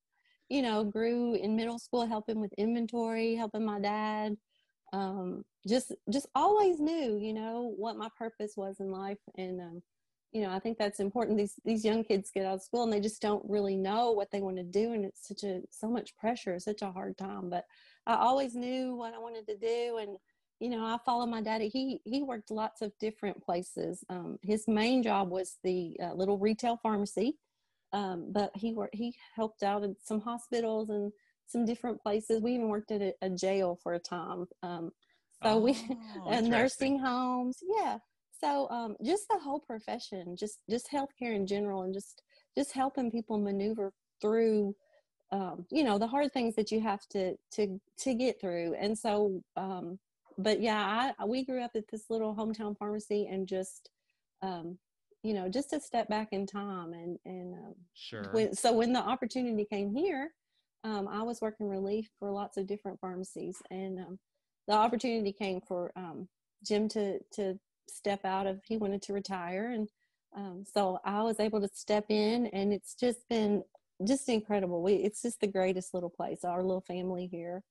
[0.54, 4.36] you know grew in middle school helping with inventory, helping my dad.
[4.92, 9.82] Um just just always knew, you know, what my purpose was in life and um
[10.34, 11.38] you know, I think that's important.
[11.38, 14.30] These these young kids get out of school and they just don't really know what
[14.32, 17.48] they want to do, and it's such a so much pressure, such a hard time.
[17.50, 17.64] But
[18.06, 20.16] I always knew what I wanted to do, and
[20.60, 21.68] you know, I followed my daddy.
[21.68, 24.04] He he worked lots of different places.
[24.10, 27.38] Um, his main job was the uh, little retail pharmacy,
[27.94, 31.10] um, but he worked he helped out in some hospitals and
[31.46, 32.42] some different places.
[32.42, 34.46] We even worked at a, a jail for a time.
[34.62, 34.90] Um,
[35.42, 35.76] so oh, we
[36.28, 37.98] and nursing homes, yeah
[38.44, 42.22] so um, just the whole profession just just healthcare in general and just
[42.56, 44.74] just helping people maneuver through
[45.32, 48.96] um, you know the hard things that you have to to to get through and
[48.96, 49.98] so um,
[50.38, 53.90] but yeah I, we grew up at this little hometown pharmacy and just
[54.42, 54.78] um,
[55.24, 58.28] you know just a step back in time and and um, sure.
[58.32, 60.30] when, so when the opportunity came here
[60.84, 64.18] um, i was working relief for lots of different pharmacies and um,
[64.68, 66.28] the opportunity came for um,
[66.64, 67.58] jim to to
[67.88, 69.88] step out of he wanted to retire and
[70.36, 73.64] um, so i was able to step in and it's just been
[74.02, 74.82] just incredible.
[74.82, 77.62] We it's just the greatest little place our little family here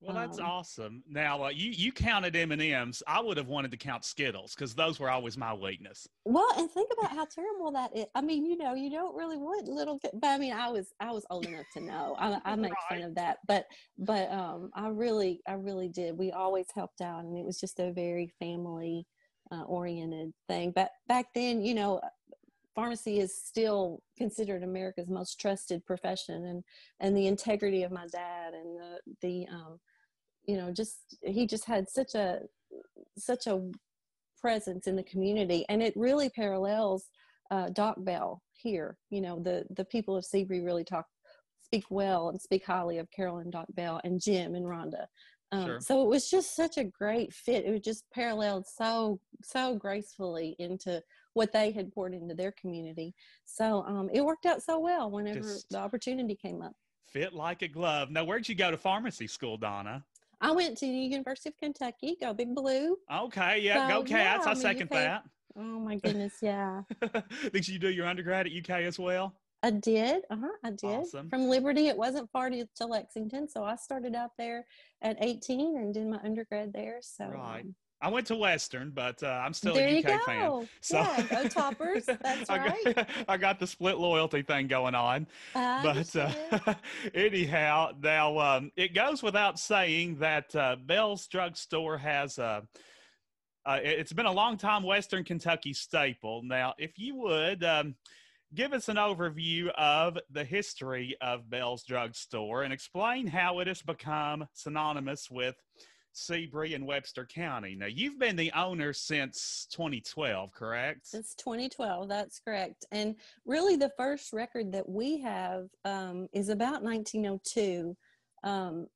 [0.00, 1.02] well that's um, awesome.
[1.08, 4.98] Now uh, you you counted m&ms i would have wanted to count skittles because those
[5.00, 6.06] were always my weakness.
[6.24, 9.36] Well and think about how terrible that is i mean you know you don't really
[9.36, 12.16] want little but i mean i was i was old enough to know.
[12.18, 13.00] I, I make right.
[13.00, 13.66] fun of that but
[13.98, 16.16] but um i really i really did.
[16.18, 19.06] We always helped out and it was just a very family
[19.52, 20.72] uh, oriented thing.
[20.74, 22.00] But back then, you know,
[22.74, 26.64] pharmacy is still considered America's most trusted profession, and
[27.00, 29.78] and the integrity of my dad and the the um,
[30.46, 32.40] you know just he just had such a
[33.16, 33.70] such a
[34.40, 37.08] presence in the community, and it really parallels
[37.50, 38.98] uh, Doc Bell here.
[39.10, 41.06] You know, the the people of Sebree really talk
[41.62, 45.06] speak well and speak highly of Carolyn Doc Bell and Jim and Rhonda.
[45.52, 45.80] Um, sure.
[45.80, 47.64] So it was just such a great fit.
[47.64, 51.02] It was just paralleled so so gracefully into
[51.34, 53.14] what they had poured into their community.
[53.44, 56.72] So um, it worked out so well whenever just the opportunity came up.
[57.06, 58.10] Fit like a glove.
[58.10, 60.04] Now, where'd you go to pharmacy school, Donna?
[60.40, 62.16] I went to the University of Kentucky.
[62.20, 62.96] Go Big Blue.
[63.12, 64.44] Okay, yeah, so, go Cats.
[64.44, 65.22] Yeah, I, mean, second that.
[65.56, 66.82] Oh my goodness, yeah.
[67.52, 69.34] Did you do your undergrad at UK as well?
[69.62, 70.24] I did.
[70.30, 70.48] Uh huh.
[70.62, 70.84] I did.
[70.84, 71.30] Awesome.
[71.30, 74.66] From Liberty, it wasn't far to, to, Lexington, so I started out there
[75.00, 76.98] at 18 and did my undergrad there.
[77.00, 77.62] So right.
[77.62, 80.68] Um, I went to Western, but uh, I'm still there a UK fan.
[80.82, 82.04] So yeah, go Toppers.
[82.22, 82.94] That's I right.
[82.94, 85.26] Got, I got the split loyalty thing going on.
[85.54, 86.74] I but uh,
[87.14, 92.68] anyhow, now um, it goes without saying that uh, Bell's Drugstore has a.
[93.64, 96.42] Uh, it's been a long time Western Kentucky staple.
[96.44, 97.64] Now, if you would.
[97.64, 97.94] Um,
[98.54, 103.82] give us an overview of the history of Bell's Drugstore and explain how it has
[103.82, 105.56] become synonymous with
[106.14, 107.74] Sebree and Webster County.
[107.74, 111.06] Now, you've been the owner since 2012, correct?
[111.06, 112.84] Since 2012, that's correct.
[112.92, 117.96] And really, the first record that we have um, is about 1902.
[118.44, 118.86] Um,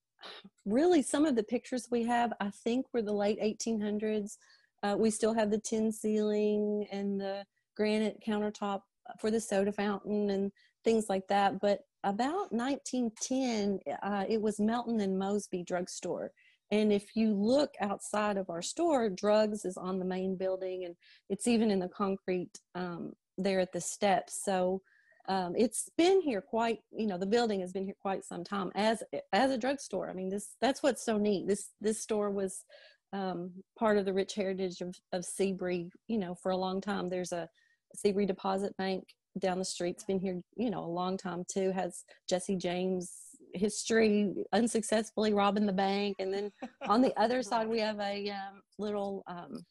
[0.65, 4.37] really, some of the pictures we have, I think, were the late 1800s.
[4.83, 7.45] Uh, we still have the tin ceiling and the
[7.77, 8.83] granite countertop
[9.19, 10.53] for the soda fountain and
[10.85, 11.61] things like that.
[11.61, 16.31] But about 1910, uh, it was Melton and Mosby drugstore.
[16.71, 20.95] And if you look outside of our store, drugs is on the main building and
[21.31, 24.43] it's even in the concrete um, there at the steps.
[24.45, 24.83] So
[25.29, 28.71] um, it's been here quite, you know, the building has been here quite some time
[28.75, 29.03] as
[29.33, 30.11] as a drugstore.
[30.11, 31.47] I mean, this that's what's so neat.
[31.47, 32.65] This this store was
[33.13, 37.09] um, part of the rich heritage of, of Sebree, you know, for a long time.
[37.09, 37.49] There's a
[37.97, 39.05] Sebree Deposit Bank
[39.39, 39.97] down the street.
[39.97, 41.73] It's been here, you know, a long time too.
[41.73, 43.13] Has Jesse James
[43.55, 46.51] history unsuccessfully robbing the bank, and then
[46.87, 49.65] on the other side we have a um, little um,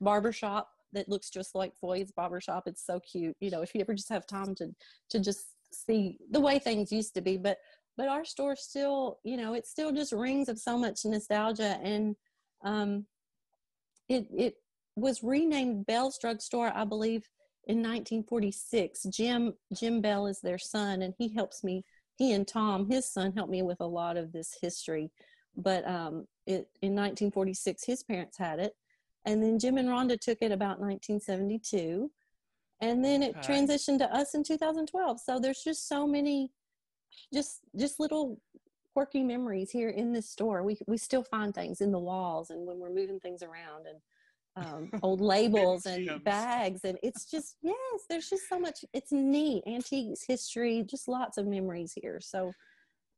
[0.00, 2.64] barber shop that looks just like Floyd's barber shop.
[2.66, 3.36] It's so cute.
[3.40, 4.74] You know, if you ever just have time to
[5.10, 7.58] to just see the way things used to be, but
[7.96, 12.14] but our store still, you know, it still just rings of so much nostalgia and
[12.64, 13.06] um,
[14.08, 14.54] it it
[14.96, 17.28] was renamed Bell's Drugstore, I believe,
[17.66, 19.04] in 1946.
[19.04, 21.84] Jim Jim Bell is their son, and he helps me.
[22.16, 25.10] He and Tom, his son, helped me with a lot of this history.
[25.56, 28.74] But um, it, in 1946, his parents had it,
[29.24, 32.10] and then Jim and Rhonda took it about 1972,
[32.80, 33.54] and then it okay.
[33.54, 35.20] transitioned to us in 2012.
[35.20, 36.52] So there's just so many,
[37.32, 38.38] just just little
[38.92, 40.62] quirky memories here in this store.
[40.62, 43.98] We we still find things in the walls and when we're moving things around and
[44.56, 47.76] um, old labels and bags and it's just yes,
[48.08, 48.84] there's just so much.
[48.92, 52.20] It's neat antiques, history, just lots of memories here.
[52.20, 52.52] So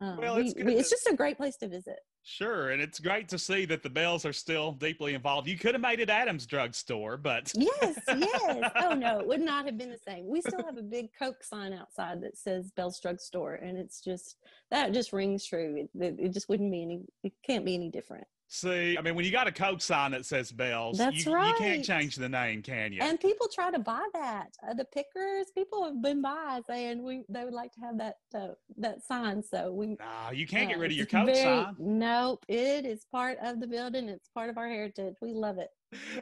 [0.01, 1.99] um, well, it's, we, we, it's just a great place to visit.
[2.23, 5.49] Sure, and it's great to see that the Bells are still deeply involved.
[5.49, 8.71] You could have made it Adams Drugstore, but yes, yes.
[8.77, 10.29] Oh no, it would not have been the same.
[10.29, 14.37] We still have a big Coke sign outside that says Bell's Drugstore, and it's just
[14.71, 15.89] that just rings true.
[15.99, 17.01] It, it just wouldn't be any.
[17.25, 18.27] It can't be any different.
[18.51, 21.49] See, I mean, when you got a Coke sign that says Bells, that's you, right.
[21.49, 23.01] You can't change the name, can you?
[23.03, 24.57] And people try to buy that.
[24.67, 28.15] Uh, the pickers, people have been by saying we they would like to have that
[28.35, 29.43] uh, that sign.
[29.43, 29.89] So we.
[29.89, 31.77] No, you can't uh, get rid of your Coke very, sign.
[31.79, 34.09] Nope, it is part of the building.
[34.09, 35.17] It's part of our heritage.
[35.21, 35.69] We love it.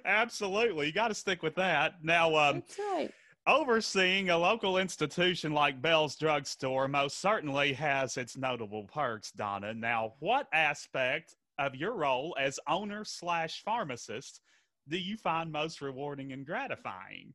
[0.04, 2.02] Absolutely, you got to stick with that.
[2.02, 3.10] Now, um, that's right.
[3.46, 9.72] Overseeing a local institution like Bell's Drugstore most certainly has its notable perks, Donna.
[9.72, 14.40] Now, what aspect of your role as owner slash pharmacist
[14.88, 17.34] do you find most rewarding and gratifying?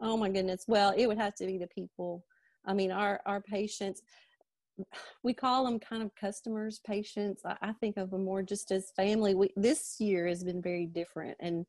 [0.00, 0.64] Oh my goodness.
[0.66, 2.24] Well, it would have to be the people.
[2.66, 4.02] I mean, our our patients.
[5.22, 7.42] We call them kind of customers, patients.
[7.46, 9.36] I, I think of them more just as family.
[9.36, 11.64] We, this year has been very different, and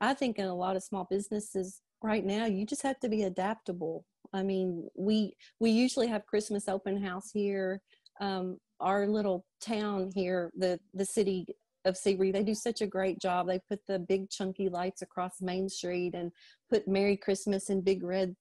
[0.00, 3.24] I think in a lot of small businesses right now, you just have to be
[3.24, 4.06] adaptable.
[4.32, 7.82] I mean, we we usually have Christmas open house here.
[8.20, 11.46] Um, our little town here, the the city
[11.84, 13.46] of Sebree, they do such a great job.
[13.46, 16.32] They put the big chunky lights across Main Street and
[16.68, 18.34] put Merry Christmas and big red,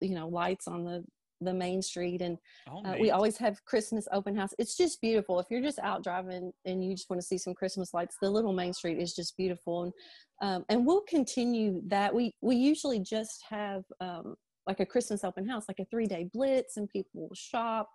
[0.00, 1.04] you know, lights on the
[1.40, 2.22] the main street.
[2.22, 2.38] And
[2.70, 4.54] oh, uh, we always have christmas open house.
[4.58, 5.38] It's just beautiful.
[5.40, 8.30] If you're just out driving and you just want to see some christmas lights the
[8.30, 9.84] little main street is just beautiful.
[9.84, 9.92] And
[10.40, 12.14] um, and we'll continue that.
[12.14, 16.28] We we usually just have um, like a christmas open house like a three day
[16.32, 17.90] blitz and people will shop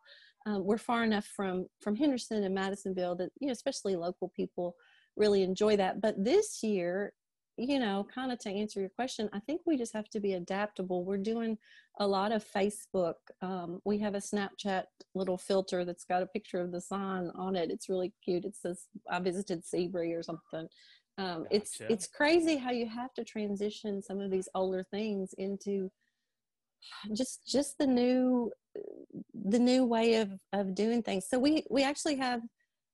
[0.46, 4.76] um, we're far enough from from Henderson and Madisonville that you know, especially local people
[5.16, 6.02] really enjoy that.
[6.02, 7.14] But this year,
[7.58, 10.34] you know, kind of to answer your question, I think we just have to be
[10.34, 11.04] adaptable.
[11.04, 11.58] We're doing
[12.00, 13.16] a lot of Facebook.
[13.42, 17.56] Um, we have a Snapchat little filter that's got a picture of the sign on
[17.56, 17.70] it.
[17.70, 18.46] It's really cute.
[18.46, 20.68] It says "I visited Sebree" or something.
[21.18, 21.48] Um, gotcha.
[21.52, 25.92] It's it's crazy how you have to transition some of these older things into
[27.14, 28.52] just just the new
[29.34, 32.42] the new way of of doing things so we we actually have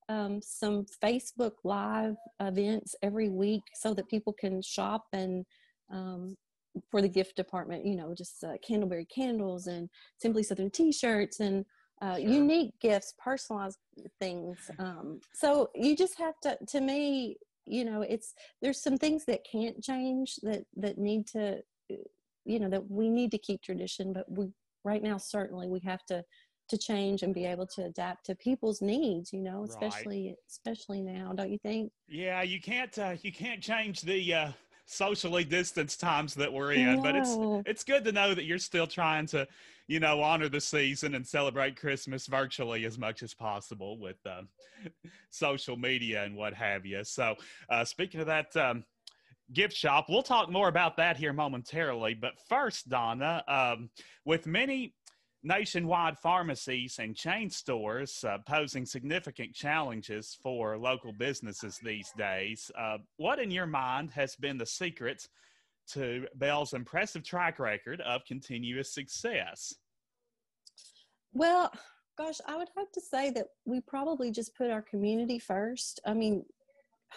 [0.07, 5.45] um, some facebook live events every week so that people can shop and
[5.91, 6.35] um,
[6.91, 11.65] for the gift department you know just uh, candleberry candles and simply southern t-shirts and
[12.01, 12.27] uh, sure.
[12.27, 13.79] unique gifts personalized
[14.19, 19.25] things um, so you just have to to me you know it's there's some things
[19.25, 21.61] that can't change that that need to
[22.45, 24.47] you know that we need to keep tradition but we
[24.85, 26.23] right now certainly we have to
[26.67, 30.35] to change and be able to adapt to people's needs you know especially right.
[30.49, 31.91] especially now don't you think?
[32.07, 34.51] Yeah you can't uh, you can't change the uh
[34.87, 38.85] socially distanced times that we're in but it's it's good to know that you're still
[38.85, 39.47] trying to
[39.87, 44.43] you know honor the season and celebrate christmas virtually as much as possible with uh,
[45.29, 47.03] social media and what have you.
[47.03, 47.35] So
[47.69, 48.83] uh, speaking of that um,
[49.53, 50.07] gift shop.
[50.09, 52.13] We'll talk more about that here momentarily.
[52.13, 53.89] But first, Donna, um,
[54.25, 54.93] with many
[55.43, 62.97] nationwide pharmacies and chain stores uh, posing significant challenges for local businesses these days, uh,
[63.17, 65.27] what in your mind has been the secret
[65.87, 69.75] to Bell's impressive track record of continuous success?
[71.33, 71.71] Well,
[72.17, 75.99] gosh, I would have to say that we probably just put our community first.
[76.05, 76.43] I mean,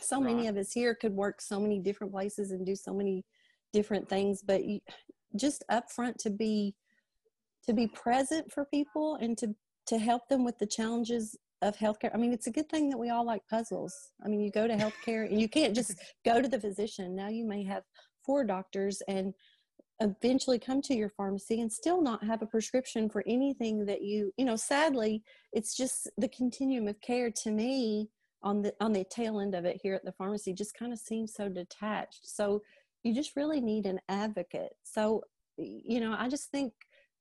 [0.01, 0.35] so right.
[0.35, 3.25] many of us here could work so many different places and do so many
[3.73, 4.81] different things, but you,
[5.37, 6.75] just upfront to be
[7.67, 9.55] to be present for people and to
[9.87, 12.11] to help them with the challenges of healthcare.
[12.15, 13.95] I mean, it's a good thing that we all like puzzles.
[14.25, 15.95] I mean, you go to healthcare and you can't just
[16.25, 17.17] go to the physician.
[17.17, 17.83] Now you may have
[18.25, 19.35] four doctors and
[20.01, 24.33] eventually come to your pharmacy and still not have a prescription for anything that you,
[24.37, 25.23] you know, sadly,
[25.53, 28.09] it's just the continuum of care to me
[28.43, 30.99] on the on the tail end of it here at the pharmacy just kind of
[30.99, 32.29] seems so detached.
[32.29, 32.63] So
[33.03, 34.75] you just really need an advocate.
[34.83, 35.23] So,
[35.57, 36.73] you know, I just think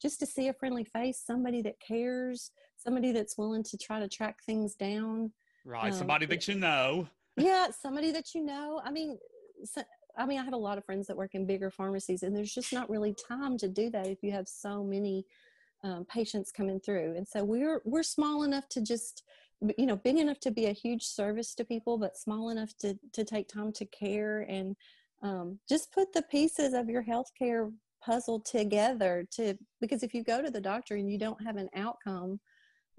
[0.02, 4.08] just to see a friendly face, somebody that cares, somebody that's willing to try to
[4.08, 5.32] track things down.
[5.66, 7.08] Right, um, somebody that you know.
[7.36, 8.82] Yeah, somebody that you know.
[8.84, 9.18] I mean,
[9.64, 9.82] so,
[10.18, 12.54] I mean, I have a lot of friends that work in bigger pharmacies, and there's
[12.54, 15.26] just not really time to do that if you have so many
[15.84, 17.16] um, patients coming through.
[17.16, 19.24] And so we're we're small enough to just,
[19.78, 22.98] you know, big enough to be a huge service to people, but small enough to
[23.14, 24.76] to take time to care and
[25.24, 30.42] um, just put the pieces of your healthcare puzzle together to because if you go
[30.42, 32.40] to the doctor and you don't have an outcome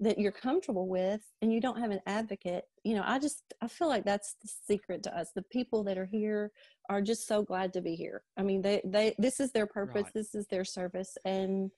[0.01, 3.67] that you're comfortable with and you don't have an advocate you know i just i
[3.67, 6.51] feel like that's the secret to us the people that are here
[6.89, 10.03] are just so glad to be here i mean they they this is their purpose
[10.03, 10.13] right.
[10.13, 11.71] this is their service and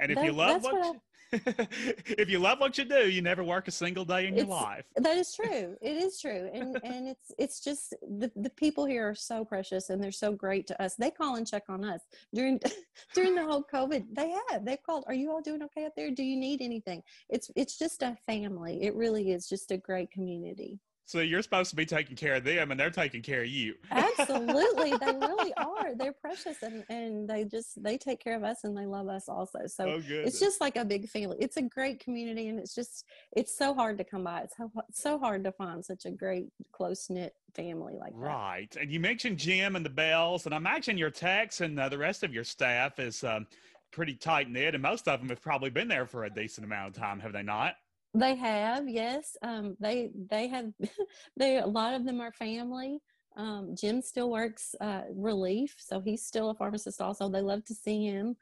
[0.00, 0.96] and if that, you love what, what
[1.32, 4.84] if you love what you do, you never work a single day in your life.
[4.96, 5.76] That is true.
[5.82, 6.48] It is true.
[6.52, 10.32] And and it's it's just the, the people here are so precious and they're so
[10.32, 10.94] great to us.
[10.94, 12.00] They call and check on us.
[12.34, 12.60] During
[13.14, 14.64] during the whole COVID, they have.
[14.64, 16.10] They called, Are you all doing okay up there?
[16.10, 17.02] Do you need anything?
[17.28, 18.82] It's it's just a family.
[18.82, 20.80] It really is just a great community.
[21.08, 23.76] So you're supposed to be taking care of them and they're taking care of you.
[23.90, 24.90] Absolutely.
[24.90, 25.94] they really are.
[25.94, 29.26] They're precious and, and they just they take care of us and they love us
[29.26, 29.60] also.
[29.68, 31.38] So oh, it's just like a big family.
[31.40, 34.42] It's a great community and it's just it's so hard to come by.
[34.42, 38.18] It's so, so hard to find such a great close knit family like that.
[38.18, 38.76] Right.
[38.78, 41.96] And you mentioned Jim and the Bells and I imagine your techs and uh, the
[41.96, 43.46] rest of your staff is um,
[43.92, 46.94] pretty tight knit and most of them have probably been there for a decent amount
[46.94, 47.76] of time, have they not?
[48.14, 49.36] They have, yes.
[49.42, 50.66] Um, they they have.
[51.36, 53.00] they a lot of them are family.
[53.36, 57.00] Um, Jim still works uh, relief, so he's still a pharmacist.
[57.00, 58.36] Also, they love to see him.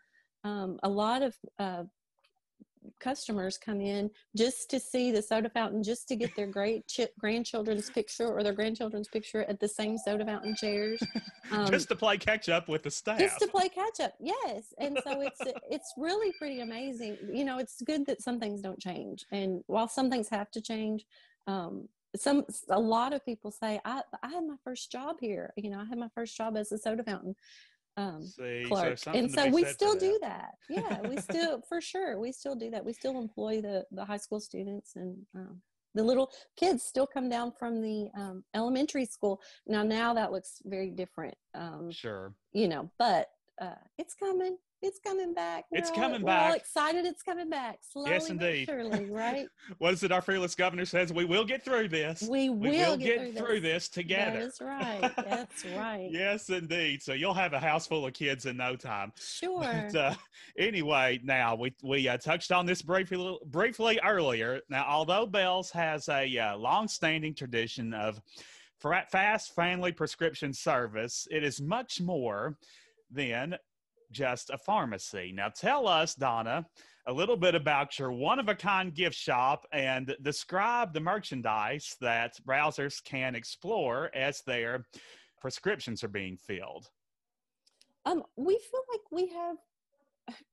[0.44, 1.82] Um, a lot of uh,
[3.00, 7.08] customers come in just to see the soda fountain, just to get their great ch-
[7.18, 11.02] grandchildren's picture or their grandchildren's picture at the same soda fountain chairs.
[11.52, 13.20] Um, just to play catch up with the staff.
[13.20, 14.74] Just to play catch up, yes.
[14.78, 17.18] And so it's it's really pretty amazing.
[17.32, 20.60] You know, it's good that some things don't change, and while some things have to
[20.60, 21.06] change.
[21.46, 25.52] Um, some a lot of people say I I had my first job here.
[25.56, 27.36] You know, I had my first job as a soda fountain
[27.96, 28.98] um, See, clerk.
[28.98, 30.00] So and so we still that.
[30.00, 30.54] do that.
[30.68, 32.84] Yeah, we still, for sure, we still do that.
[32.84, 35.60] We still employ the, the high school students and um,
[35.94, 39.40] the little kids still come down from the um, elementary school.
[39.66, 41.34] Now, now that looks very different.
[41.54, 42.34] Um, sure.
[42.52, 43.28] You know, but
[43.60, 45.64] uh, it's coming it's coming back.
[45.70, 46.42] We're it's all, coming back.
[46.42, 47.78] We're all excited it's coming back.
[47.80, 48.66] Slowly yes, indeed.
[48.66, 49.46] surely, right?
[49.78, 51.12] what is it our fearless governor says?
[51.12, 52.22] We will get through this.
[52.22, 53.88] We will, we will get, get, through, this.
[53.88, 54.40] this together.
[54.40, 55.12] That's right.
[55.16, 56.08] That's right.
[56.10, 57.02] yes, indeed.
[57.02, 59.12] So you'll have a house full of kids in no time.
[59.18, 59.60] Sure.
[59.60, 60.14] But, uh,
[60.58, 64.60] anyway, now we we uh, touched on this briefly briefly earlier.
[64.68, 68.20] Now, although Bell's has a uh, long-standing tradition of
[69.10, 72.58] fast family prescription service, it is much more
[73.10, 73.56] than
[74.10, 75.32] just a pharmacy.
[75.34, 76.66] Now, tell us, Donna,
[77.06, 81.96] a little bit about your one of a kind gift shop and describe the merchandise
[82.00, 84.86] that browsers can explore as their
[85.40, 86.88] prescriptions are being filled.
[88.04, 89.56] Um, we feel like we have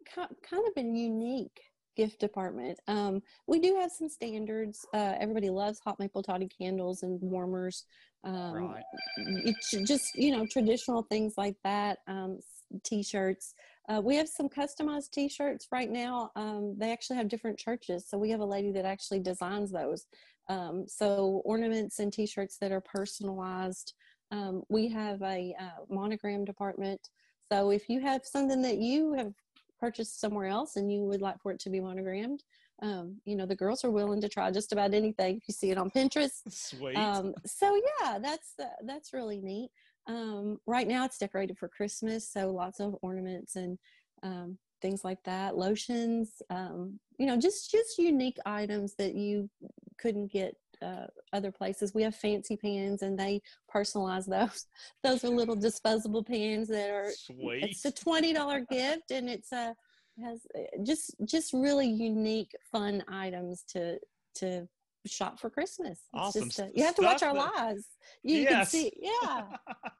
[0.49, 1.61] kind of a unique
[1.95, 2.79] gift department.
[2.87, 4.85] Um, we do have some standards.
[4.93, 7.85] Uh, everybody loves hot maple toddy candles and warmers.
[8.23, 8.83] Um, right.
[9.17, 11.99] It's just you know traditional things like that.
[12.07, 12.39] Um,
[12.83, 13.53] t-shirts.
[13.89, 16.31] Uh, we have some customized t-shirts right now.
[16.35, 20.05] Um, they actually have different churches, so we have a lady that actually designs those.
[20.49, 23.93] Um, so ornaments and t-shirts that are personalized.
[24.31, 27.09] Um, we have a uh, monogram department.
[27.51, 29.33] So if you have something that you have
[29.79, 32.43] purchased somewhere else and you would like for it to be monogrammed,
[32.81, 35.71] um, you know the girls are willing to try just about anything if you see
[35.71, 39.69] it on pinterest sweet um, so yeah that's uh, that's really neat
[40.07, 43.77] um, right now it's decorated for Christmas, so lots of ornaments and
[44.21, 45.57] um, things like that.
[45.57, 49.49] Lotions, um, you know, just just unique items that you
[49.97, 51.93] couldn't get uh, other places.
[51.93, 53.41] We have fancy pans, and they
[53.73, 54.67] personalize those.
[55.03, 57.11] Those are little disposable pans that are.
[57.11, 57.63] Sweet.
[57.63, 59.75] It's a twenty dollar gift, and it's a
[60.21, 63.97] has uh, just just really unique, fun items to
[64.35, 64.67] to
[65.05, 65.99] shop for Christmas.
[66.13, 66.49] It's awesome.
[66.59, 67.85] Uh, you have to watch our lives.
[68.23, 68.71] You Yes.
[68.71, 69.43] can see, yeah.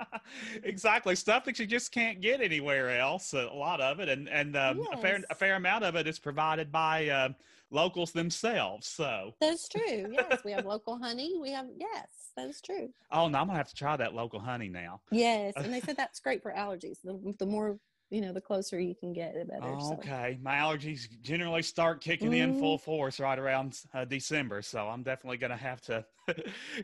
[0.63, 4.55] exactly stuff that you just can't get anywhere else a lot of it and and
[4.55, 7.29] um, a fair a fair amount of it is provided by uh,
[7.71, 10.05] locals themselves so That's true.
[10.11, 11.37] Yes, we have local honey.
[11.39, 12.89] We have yes, that's true.
[13.11, 15.97] oh no i'm gonna have to try that local honey now Yes, and they said
[15.97, 16.97] that's great for allergies.
[17.03, 17.77] The, the more
[18.13, 19.75] you know, the closer you can get, the better.
[19.79, 19.93] so.
[19.93, 25.01] okay my allergies generally start kicking in full force right around uh, december so i'm
[25.01, 26.05] definitely gonna have to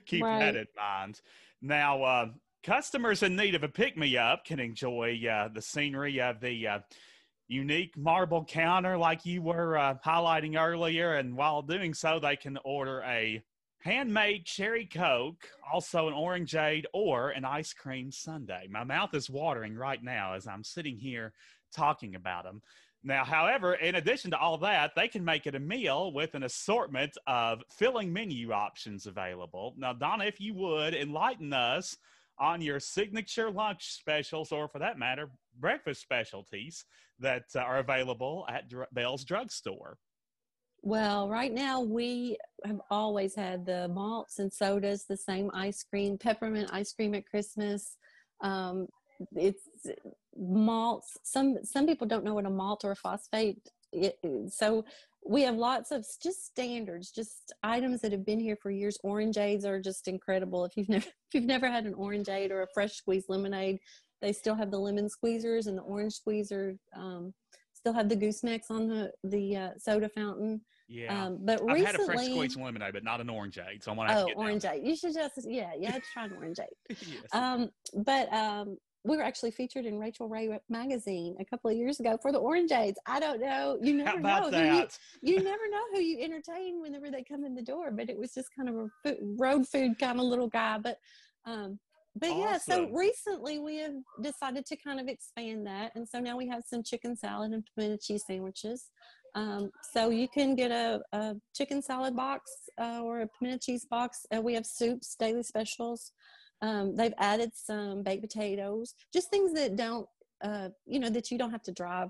[0.05, 1.21] keep that in mind
[1.61, 2.25] now uh,
[2.63, 6.79] customers in need of a pick-me-up can enjoy uh, the scenery of the uh,
[7.47, 12.57] unique marble counter like you were uh, highlighting earlier and while doing so they can
[12.65, 13.41] order a
[13.79, 18.67] handmade cherry coke also an orangeade or an ice cream sundae.
[18.69, 21.33] My mouth is watering right now as i'm sitting here
[21.73, 22.61] talking about them
[23.03, 26.43] now however in addition to all that they can make it a meal with an
[26.43, 29.73] assortment of filling menu options available.
[29.77, 31.95] Now donna if you would enlighten us
[32.37, 36.85] on your signature lunch specials or for that matter breakfast specialties
[37.19, 39.97] that uh, are available at bell's drugstore
[40.81, 46.17] Well, right now we have always had the malts and sodas, the same ice cream,
[46.17, 47.97] peppermint ice cream at Christmas.
[48.41, 48.87] Um,
[49.35, 49.67] it's
[50.37, 51.17] malts.
[51.23, 53.57] Some some people don't know what a malt or a phosphate.
[54.49, 54.85] so
[55.25, 58.97] we have lots of just standards, just items that have been here for years.
[59.03, 60.63] Orangeades are just incredible.
[60.63, 63.79] If you've never if you've never had an orangeade or a fresh squeezed lemonade,
[64.21, 66.75] they still have the lemon squeezers and the orange squeezer.
[66.95, 67.33] Um,
[67.79, 70.61] still have the goosenecks on the the uh, soda fountain.
[70.87, 73.91] yeah Um, but i've recently, had a fresh squeezed lemonade but not an orangeade so
[73.91, 74.85] i'm gonna have oh, orangeade.
[74.85, 76.75] You should just yeah, you had to try an orangeade.
[76.89, 77.23] yes.
[77.33, 77.69] Um,
[78.03, 82.17] but um, we were actually featured in Rachael Ray magazine a couple of years ago
[82.21, 82.99] for the orangeades.
[83.05, 83.77] I don't know.
[83.81, 84.41] You never know.
[84.41, 87.91] who you, that you never know who you entertain whenever they come in the door.
[87.91, 90.79] But it was just kind of a food, road food kind of little guy.
[90.79, 90.97] But
[91.45, 91.79] um,
[92.19, 96.37] but yeah, so recently we have decided to kind of expand that, and so now
[96.37, 98.89] we have some chicken salad and pimento cheese sandwiches.
[99.35, 102.51] Um, so you can get a, a chicken salad box
[102.81, 104.25] uh, or a pimento cheese box.
[104.35, 106.11] Uh, we have soups, daily specials.
[106.61, 110.07] Um, they've added some baked potatoes, just things that don't,
[110.43, 112.09] uh, you know, that you don't have to drive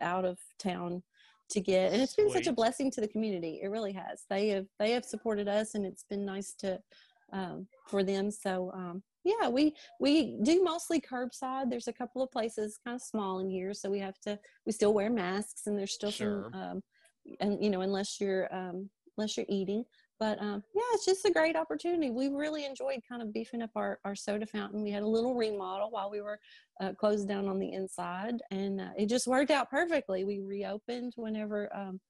[0.00, 1.02] out of town
[1.50, 1.92] to get.
[1.92, 3.60] And it's been such a blessing to the community.
[3.62, 4.24] It really has.
[4.28, 6.80] They have they have supported us, and it's been nice to
[7.32, 8.30] um, for them.
[8.30, 11.70] So um, yeah, we we do mostly curbside.
[11.70, 14.72] There's a couple of places kind of small in here, so we have to we
[14.72, 16.50] still wear masks, and there's still Sure.
[16.52, 16.82] some um,
[17.40, 19.84] and you know unless you're um, unless you're eating.
[20.20, 22.10] But um, yeah, it's just a great opportunity.
[22.10, 24.82] We really enjoyed kind of beefing up our, our soda fountain.
[24.82, 26.40] We had a little remodel while we were
[26.80, 30.24] uh, closed down on the inside, and uh, it just worked out perfectly.
[30.24, 32.00] We reopened whenever um,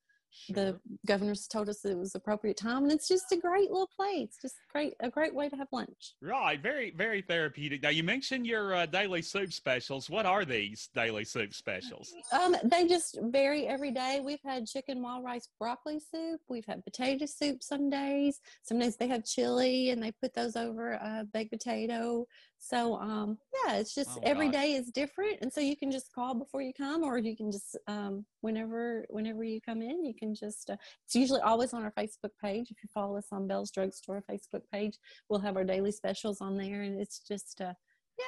[0.51, 4.37] the governors told us it was appropriate time, and it's just a great little place.
[4.41, 6.15] Just great, a great way to have lunch.
[6.23, 7.83] Right, very, very therapeutic.
[7.83, 10.09] Now, you mentioned your uh, daily soup specials.
[10.09, 12.13] What are these daily soup specials?
[12.33, 14.21] Um, they just vary every day.
[14.25, 16.41] We've had chicken wild rice broccoli soup.
[16.49, 18.41] We've had potato soup some days.
[18.63, 22.27] Some days they have chili and they put those over a baked potato.
[22.59, 26.13] So um, yeah, it's just Oh, every day is different, and so you can just
[26.13, 30.15] call before you come, or you can just um, whenever whenever you come in, you
[30.19, 30.71] can just.
[30.71, 32.71] Uh, it's usually always on our Facebook page.
[32.71, 34.99] If you follow us on Bell's Drugstore Facebook page,
[35.29, 37.75] we'll have our daily specials on there, and it's just uh,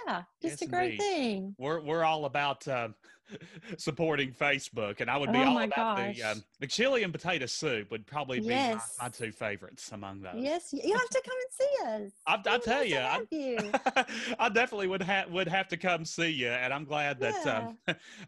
[0.06, 0.98] yeah, just Yes, a great indeed.
[1.00, 1.54] thing.
[1.58, 2.94] We're we're all about um,
[3.78, 7.12] supporting Facebook, and I would be Oh all my about the um, the chili and
[7.12, 8.96] potato soup would probably be my, Yes.
[9.00, 10.34] my two favorites among those.
[10.36, 12.12] Yes, you have to come and see us.
[12.26, 13.72] I, I tell you, I, you.
[14.38, 17.78] I definitely would have would have to come see you, and I'm glad that um,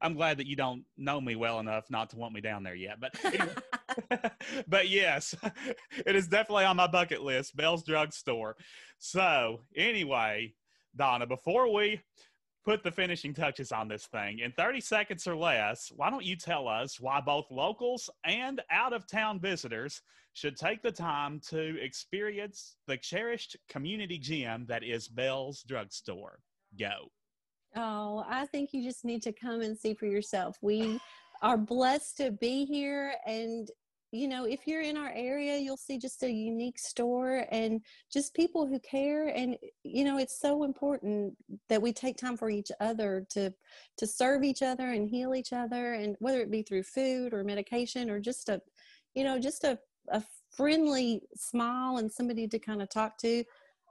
[0.01, 2.75] I'm glad that you don't know me well enough not to want me down there
[2.75, 2.99] yet.
[3.01, 3.15] But
[4.69, 5.35] but yes,
[6.07, 7.57] it is definitely on my bucket list.
[7.57, 8.57] Bell's Drugstore.
[8.99, 10.55] So anyway,
[10.97, 12.01] Donna, before we
[12.65, 16.37] put the finishing touches on this thing in 30 seconds or less, why don't you
[16.37, 20.03] tell us why both locals and out of town visitors
[20.35, 26.39] should take the time to experience the cherished community gym that is Bell's Drugstore?
[26.79, 27.11] Go.
[27.75, 30.57] Oh, I think you just need to come and see for yourself.
[30.63, 31.01] We
[31.43, 33.69] are blessed to be here and
[34.13, 37.81] you know, if you're in our area, you'll see just a unique store and
[38.13, 41.35] just people who care and you know, it's so important
[41.69, 43.53] that we take time for each other to
[43.97, 47.43] to serve each other and heal each other and whether it be through food or
[47.43, 48.61] medication or just a
[49.15, 49.79] you know, just a
[50.11, 53.43] a friendly smile and somebody to kind of talk to.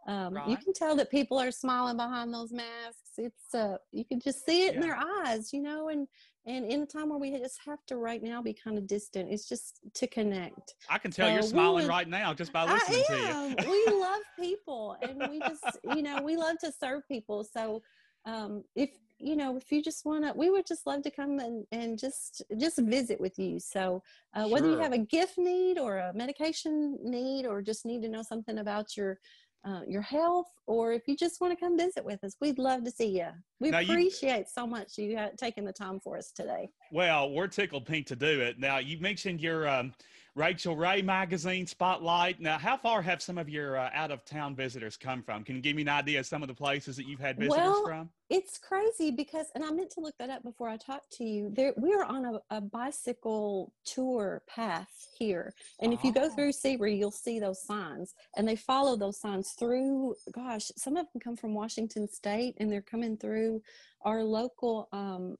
[0.07, 0.49] Um, Right.
[0.49, 3.11] You can tell that people are smiling behind those masks.
[3.17, 5.89] It's uh, you can just see it in their eyes, you know.
[5.89, 6.07] And
[6.45, 9.31] and in a time where we just have to right now be kind of distant,
[9.31, 10.75] it's just to connect.
[10.89, 13.49] I can tell Uh, you're smiling would- right now just by I listening to am.
[13.51, 13.69] you.
[13.69, 17.43] we love people, and we just you know we love to serve people.
[17.43, 17.81] So
[18.25, 18.89] um, if
[19.19, 21.99] you know if you just want to, we would just love to come and and
[21.99, 23.59] just just visit with you.
[23.59, 24.01] So
[24.33, 28.09] uh, whether you have a gift need or a medication need or just need to
[28.09, 29.19] know something about your
[29.63, 32.83] uh, your health, or if you just want to come visit with us, we'd love
[32.83, 33.27] to see you.
[33.59, 36.69] We Now, you- appreciate so much you taking the time for us today.
[36.91, 38.59] Well, we're tickled pink to do it.
[38.59, 39.93] Now, you mentioned your um,
[40.35, 42.39] Rachael Ray magazine spotlight.
[42.39, 45.43] Now, how far have some of your uh, out of town visitors come from?
[45.43, 47.59] Can you give me an idea of some of the places that you've had visitors
[47.59, 48.09] Well, from?
[48.29, 51.49] It's crazy because, and I meant to look that up before I talked to you.
[51.53, 54.87] There, we are on a, a bicycle tour path
[55.19, 56.29] here, and if you go Oh.
[56.29, 60.15] through Sebree, you'll see those signs, and they follow those signs through.
[60.31, 63.61] Gosh, some of them come from Washington State, and they're coming through
[64.03, 65.35] our local um,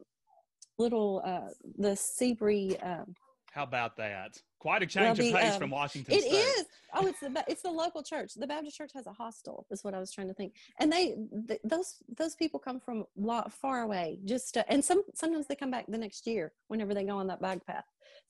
[0.78, 2.76] little uh, the Sebree.
[2.86, 3.16] Um,
[3.52, 4.38] How about that?
[4.60, 6.32] Quite a change the, of pace um, from Washington it State.
[6.32, 6.66] is.
[6.94, 8.32] Oh, it's the it's the local church.
[8.36, 9.66] The Baptist church has a hostel.
[9.70, 10.54] Is what I was trying to think.
[10.80, 11.16] And they
[11.48, 14.20] th- those those people come from lot far away.
[14.24, 17.28] Just uh, and some sometimes they come back the next year whenever they go on
[17.28, 17.86] that bike path.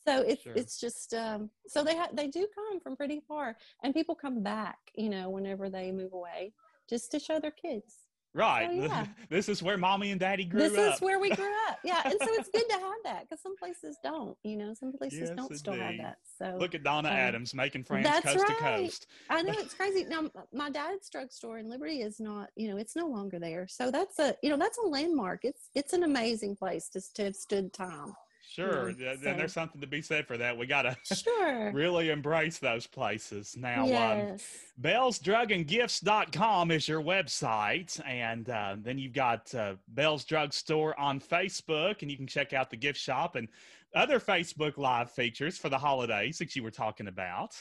[0.08, 0.54] So it's Sure.
[0.56, 4.42] it's just um, so they ha- they do come from pretty far, and people come
[4.42, 4.80] back.
[4.96, 6.54] You know, whenever they move away,
[6.90, 7.94] just to show their kids.
[8.34, 8.70] Right.
[8.70, 9.06] So, yeah.
[9.30, 10.76] this is where mommy and daddy grew this up.
[10.78, 11.80] This is where we grew up.
[11.84, 14.38] Yeah, and so it's good to have that because some places don't.
[14.44, 16.18] You know, some places Yes, don't still have that.
[16.38, 18.58] So Look at Donna um, Adams making friends coast to right.
[18.60, 19.08] coast.
[19.30, 20.06] I know it's crazy.
[20.06, 23.68] Now, my dad's drugstore in Liberty is not, you know, it's no longer there.
[23.68, 25.42] So that's a, you know, that's a landmark.
[25.44, 28.14] It's it's an amazing place to, to have stood time.
[28.52, 28.90] Sure.
[28.90, 30.58] Yeah, th- then there's something to be said for that.
[30.58, 31.72] We got to Sure.
[31.74, 33.56] really embrace those places.
[33.58, 34.46] Now, um, yes.
[34.82, 38.02] BellsDrugAndGifts.com is your website.
[38.06, 42.52] And uh, then you've got uh, Bell's Drug Store on Facebook, and you can check
[42.52, 43.48] out the gift shop and
[43.96, 47.52] other Facebook Live features for the holidays that you were talking about.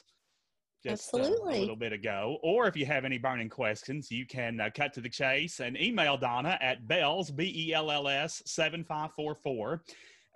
[0.82, 1.60] Just uh, a Absolutely.
[1.60, 2.38] little bit ago.
[2.42, 5.80] Or if you have any burning questions, you can uh, cut to the chase and
[5.80, 9.82] email Donna at bells, B E L L S 7544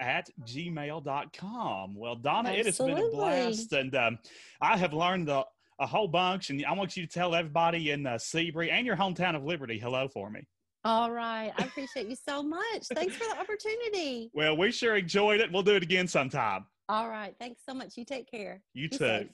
[0.01, 1.95] at gmail.com.
[1.95, 3.73] Well, Donna, it has been a blast.
[3.73, 4.19] And um,
[4.61, 5.45] I have learned a,
[5.79, 6.51] a whole bunch.
[6.51, 9.79] And I want you to tell everybody in uh, Sebree and your hometown of Liberty
[9.79, 10.47] hello for me.
[10.85, 11.53] All right.
[11.57, 12.87] I appreciate you so much.
[12.93, 14.31] Thanks for the opportunity.
[14.35, 15.51] Well, we sure enjoyed it.
[15.51, 16.67] We'll do it again sometime.
[16.89, 17.35] All right.
[17.41, 17.97] Thanks so much.
[17.97, 18.61] You take care.
[18.75, 19.05] You Be too.
[19.05, 19.29] safe.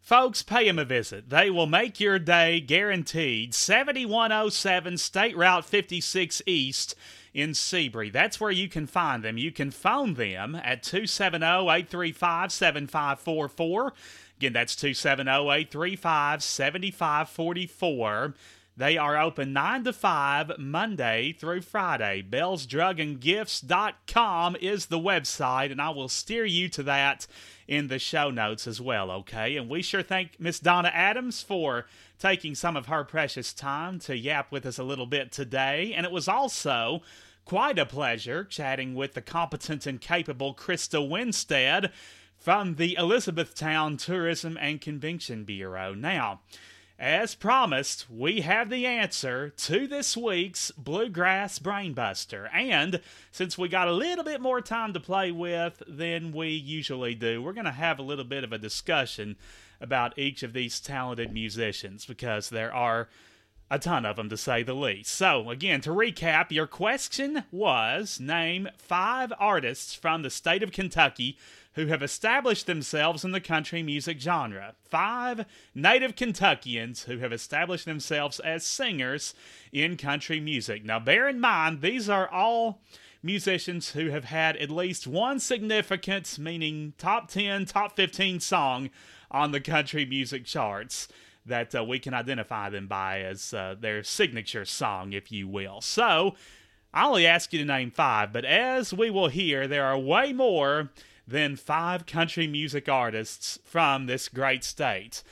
[0.00, 1.28] Folks, pay them a visit.
[1.28, 3.54] They will make your day guaranteed.
[3.54, 6.94] 7107 State Route 56 East
[7.34, 8.12] in Sebree.
[8.12, 9.38] That's where you can find them.
[9.38, 13.92] You can phone them at 270 835 7544.
[14.38, 18.34] Again, that's 270 835 7544.
[18.76, 22.24] They are open 9 to 5 Monday through Friday.
[22.28, 27.26] BellsDrugAndGifts.com is the website, and I will steer you to that
[27.68, 29.56] in the show notes as well, okay?
[29.56, 31.84] And we sure thank Miss Donna Adams for
[32.18, 35.92] taking some of her precious time to yap with us a little bit today.
[35.94, 37.02] And it was also
[37.44, 41.92] quite a pleasure chatting with the competent and capable Krista Winstead
[42.38, 45.92] from the Elizabethtown Tourism and Convention Bureau.
[45.92, 46.40] Now,
[46.98, 52.48] as promised, we have the answer to this week's Bluegrass Brainbuster.
[52.52, 57.14] And since we got a little bit more time to play with than we usually
[57.14, 59.36] do, we're going to have a little bit of a discussion
[59.80, 63.08] about each of these talented musicians because there are
[63.70, 65.12] a ton of them to say the least.
[65.12, 71.38] So, again, to recap, your question was name five artists from the state of Kentucky
[71.78, 74.74] who have established themselves in the country music genre.
[74.82, 79.32] Five native Kentuckians who have established themselves as singers
[79.70, 80.84] in country music.
[80.84, 82.80] Now, bear in mind, these are all
[83.22, 88.90] musicians who have had at least one significant, meaning top 10, top 15 song
[89.30, 91.06] on the country music charts
[91.46, 95.80] that uh, we can identify them by as uh, their signature song, if you will.
[95.80, 96.34] So,
[96.92, 100.32] I only ask you to name five, but as we will hear, there are way
[100.32, 100.90] more
[101.28, 105.22] than five country music artists from this great state.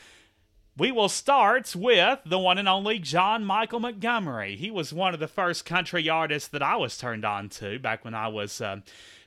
[0.76, 4.57] We will start with the one and only John Michael Montgomery.
[4.57, 8.05] He was one of the first country artists that I was turned on to back
[8.05, 8.80] when I was uh,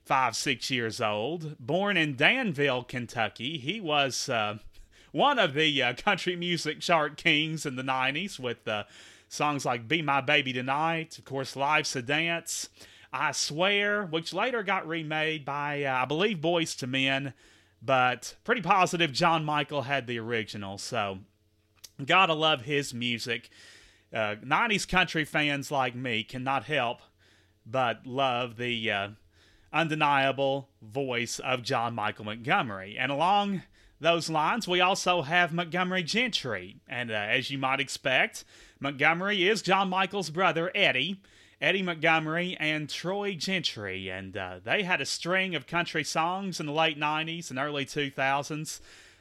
[0.05, 1.57] five, six years old.
[1.59, 4.59] Born in Danville, Kentucky, he was uh,
[5.11, 8.84] one of the uh, country music chart kings in the 90s with uh,
[9.28, 12.70] songs like Be My Baby Tonight, of course, Life's a Dance,
[13.12, 17.34] I Swear, which later got remade by, uh, I believe, Boyz II Men
[17.82, 20.78] but pretty positive John Michael had the original.
[20.78, 21.20] So,
[22.03, 23.49] gotta love his music.
[24.14, 27.01] Uh, 90s country fans like me cannot help
[27.66, 29.10] but love the uh,
[29.72, 32.97] undeniable voice of John Michael Montgomery.
[32.97, 33.62] And along
[33.99, 36.78] those lines, we also have Montgomery Gentry.
[36.88, 38.43] And uh, as you might expect,
[38.80, 41.22] Montgomery is John Michael's brother, Eddie.
[41.62, 44.10] Eddie Montgomery and Troy Gentry.
[44.10, 47.86] And uh, they had a string of country songs in the late 90s and early
[47.86, 48.80] 2000s.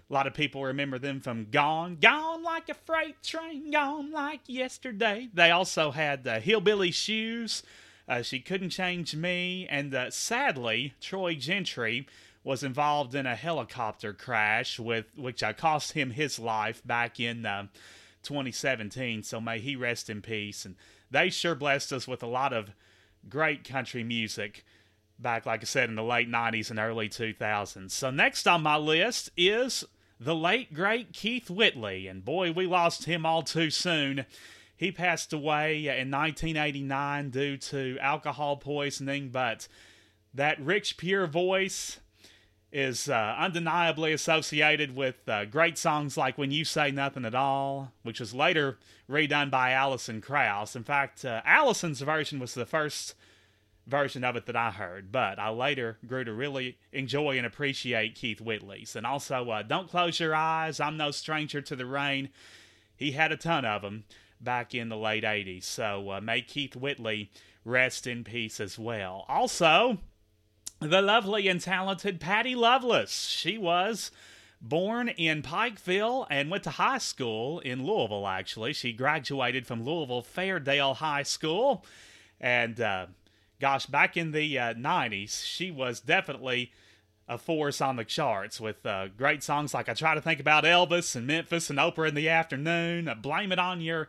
[0.09, 4.41] A lot of people remember them from Gone, Gone like a freight train, Gone like
[4.47, 5.29] yesterday.
[5.35, 7.63] They also had uh, Hillbilly Shoes,
[8.09, 12.07] uh, She Couldn't Change Me, and uh, sadly, Troy Gentry
[12.43, 17.45] was involved in a helicopter crash with which uh, cost him his life back in
[17.45, 17.67] uh,
[18.23, 19.23] 2017.
[19.25, 20.65] So may he rest in peace.
[20.65, 20.77] And
[21.11, 22.71] they sure blessed us with a lot of
[23.29, 24.65] great country music
[25.19, 27.91] back, like I said, in the late 90s and early 2000s.
[27.91, 29.85] So next on my list is
[30.21, 34.27] the late great Keith Whitley, and boy, we lost him all too soon.
[34.77, 39.67] He passed away in 1989 due to alcohol poisoning, but
[40.35, 41.99] that rich, pure voice
[42.71, 47.93] is uh, undeniably associated with uh, great songs like When You Say Nothing at All,
[48.03, 50.77] which was later redone by Alison Krauss.
[50.77, 53.15] In fact, uh, Alison's version was the first
[53.87, 58.15] version of it that I heard, but I later grew to really enjoy and appreciate
[58.15, 58.95] Keith Whitley's.
[58.95, 62.29] And also, uh, Don't Close Your Eyes, I'm No Stranger to the Rain.
[62.95, 64.05] He had a ton of them
[64.41, 67.31] back in the late 80s, so uh, may Keith Whitley
[67.65, 69.25] rest in peace as well.
[69.29, 69.99] Also,
[70.81, 73.29] the lovely and talented Patty Loveless.
[73.29, 74.11] She was
[74.61, 78.73] born in Pikeville and went to high school in Louisville, actually.
[78.73, 81.85] She graduated from Louisville Fairdale High School.
[82.41, 83.07] And uh,
[83.61, 86.73] gosh, back in the uh, 90s, she was definitely
[87.29, 90.65] a force on the charts with uh, great songs like I Try to Think About
[90.65, 93.11] Elvis and Memphis and Oprah in the Afternoon.
[93.21, 94.09] Blame It on Your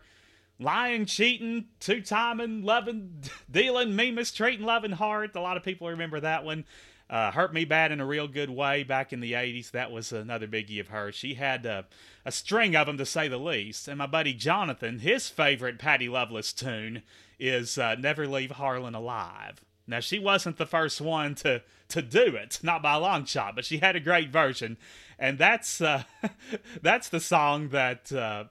[0.60, 5.36] lying, cheating, two timing, loving, dealing, me mistreating, loving heart.
[5.36, 6.66] A lot of people remember that one.
[7.10, 9.72] Uh, hurt me bad in a real good way back in the 80s.
[9.72, 11.16] That was another biggie of hers.
[11.16, 11.84] She had uh,
[12.24, 13.88] a string of them, to say the least.
[13.88, 17.02] And my buddy Jonathan, his favorite Patty Loveless tune
[17.40, 19.66] is uh, Never Leave Harlan Alive.
[19.88, 23.56] Now, she wasn't the first one to, to do it, not by a long shot,
[23.56, 24.78] but she had a great version.
[25.18, 26.04] And that's, uh,
[26.84, 28.44] that's the song that uh,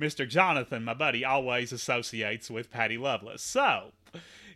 [0.00, 0.26] Mr.
[0.26, 3.42] Jonathan, my buddy, always associates with Patty Loveless.
[3.42, 3.92] So,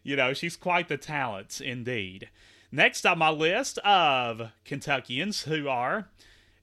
[0.02, 2.30] you know, she's quite the talent indeed.
[2.72, 6.08] Next on my list of Kentuckians who are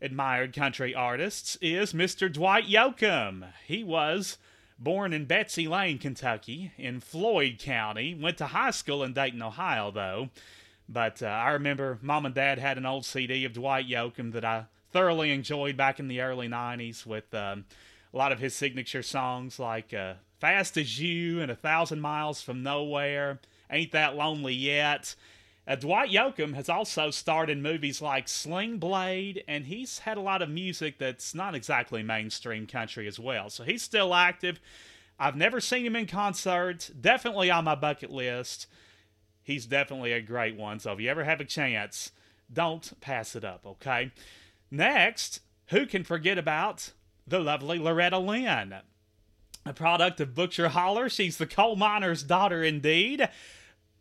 [0.01, 2.31] admired country artists is Mr.
[2.31, 3.49] Dwight Yoakam.
[3.65, 4.39] He was
[4.79, 8.15] born in Betsy Lane, Kentucky, in Floyd County.
[8.15, 10.29] Went to high school in Dayton, Ohio, though.
[10.89, 14.43] But uh, I remember mom and dad had an old CD of Dwight Yoakam that
[14.43, 17.31] I thoroughly enjoyed back in the early 90s with.
[17.33, 17.65] Um,
[18.13, 22.41] a lot of his signature songs like uh, Fast as You and A Thousand Miles
[22.41, 23.39] from Nowhere,
[23.69, 25.15] Ain't That Lonely Yet.
[25.67, 30.21] Uh, Dwight Yoakam has also starred in movies like Sling Blade, and he's had a
[30.21, 33.49] lot of music that's not exactly mainstream country as well.
[33.49, 34.59] So he's still active.
[35.19, 36.89] I've never seen him in concert.
[36.99, 38.65] Definitely on my bucket list.
[39.43, 40.79] He's definitely a great one.
[40.79, 42.11] So if you ever have a chance,
[42.51, 44.11] don't pass it up, okay?
[44.71, 46.91] Next, who can forget about
[47.31, 48.75] the lovely Loretta Lynn.
[49.65, 51.07] A product of Butcher Holler.
[51.09, 53.27] She's the coal miner's daughter, indeed.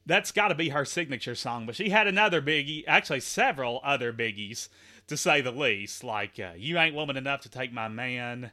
[0.04, 4.12] That's got to be her signature song, but she had another biggie, actually, several other
[4.12, 4.68] biggies,
[5.06, 8.50] to say the least, like uh, You Ain't Woman Enough to Take My Man.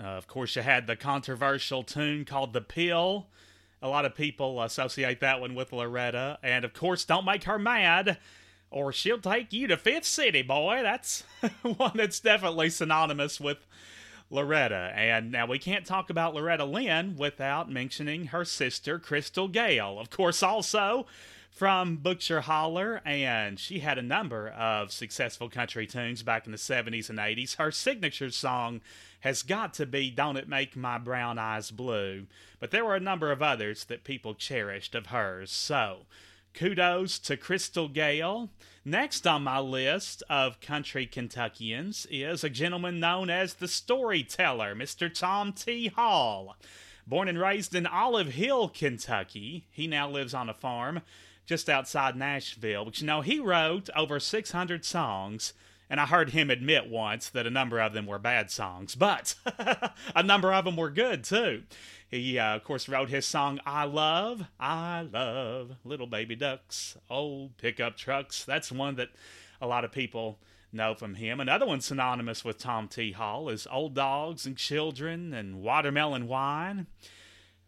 [0.00, 3.26] Uh, of course, you had the controversial tune called The Pill.
[3.82, 6.38] A lot of people associate that one with Loretta.
[6.42, 8.16] And of course, Don't Make Her Mad,
[8.70, 10.80] or She'll Take You to Fist City, boy.
[10.82, 11.24] That's
[11.62, 13.66] one that's definitely synonymous with
[14.30, 14.92] Loretta.
[14.94, 19.98] And now we can't talk about Loretta Lynn without mentioning her sister, Crystal Gayle.
[19.98, 21.06] Of course, also
[21.54, 26.58] from Butcher Holler, and she had a number of successful country tunes back in the
[26.58, 27.56] 70s and 80s.
[27.56, 28.80] Her signature song
[29.20, 32.26] has got to be Don't It Make My Brown Eyes Blue,
[32.58, 35.52] but there were a number of others that people cherished of hers.
[35.52, 36.06] So,
[36.54, 38.48] kudos to Crystal Gayle.
[38.84, 45.12] Next on my list of country Kentuckians is a gentleman known as the storyteller, Mr.
[45.12, 45.88] Tom T.
[45.88, 46.56] Hall.
[47.06, 51.02] Born and raised in Olive Hill, Kentucky, he now lives on a farm
[51.44, 52.84] just outside Nashville.
[52.84, 55.52] But you know, he wrote over 600 songs,
[55.90, 59.34] and I heard him admit once that a number of them were bad songs, but
[60.14, 61.64] a number of them were good too.
[62.14, 67.56] He, uh, of course, wrote his song I Love, I Love Little Baby Ducks, Old
[67.56, 68.44] Pickup Trucks.
[68.44, 69.08] That's one that
[69.60, 70.38] a lot of people
[70.72, 71.40] know from him.
[71.40, 73.10] Another one synonymous with Tom T.
[73.10, 76.86] Hall is Old Dogs and Children and Watermelon Wine.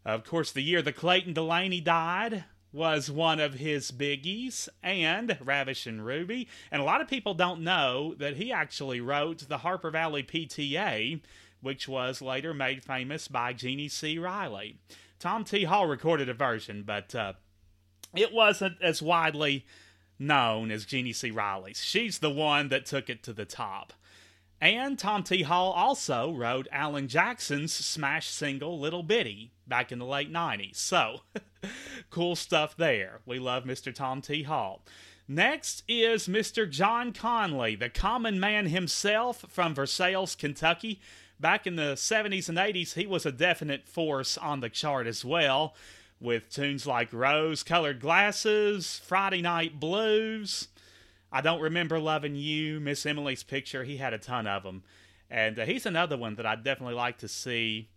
[0.04, 6.02] Of course, the year that Clayton Delaney died was one of his biggies, and Ravishing
[6.02, 6.46] Ruby.
[6.70, 11.20] And a lot of people don't know that he actually wrote the Harper Valley PTA,
[11.60, 14.18] which was later made famous by Jeannie C.
[14.18, 14.78] Riley.
[15.18, 15.64] Tom T.
[15.64, 17.34] Hall recorded a version, but uh,
[18.14, 19.64] it wasn't as widely
[20.18, 21.30] known as Jeannie C.
[21.30, 21.82] Riley's.
[21.82, 23.92] She's the one that took it to the top.
[24.60, 25.42] And Tom T.
[25.42, 30.76] Hall also wrote Alan Jackson's smash single Little Bitty back in the late 90s.
[30.76, 31.20] So,
[32.10, 33.20] cool stuff there.
[33.26, 33.94] We love Mr.
[33.94, 34.44] Tom T.
[34.44, 34.82] Hall.
[35.28, 36.70] Next is Mr.
[36.70, 41.00] John Conlee, the common man himself from Versailles, Kentucky.
[41.38, 45.24] Back in the 70s and 80s, he was a definite force on the chart as
[45.24, 45.74] well
[46.18, 50.68] with tunes like Rose Colored Glasses, Friday Night Blues.
[51.30, 53.84] I Don't Remember Loving You, Miss Emily's Picture.
[53.84, 54.82] He had a ton of them.
[55.28, 57.88] And uh, he's another one that I'd definitely like to see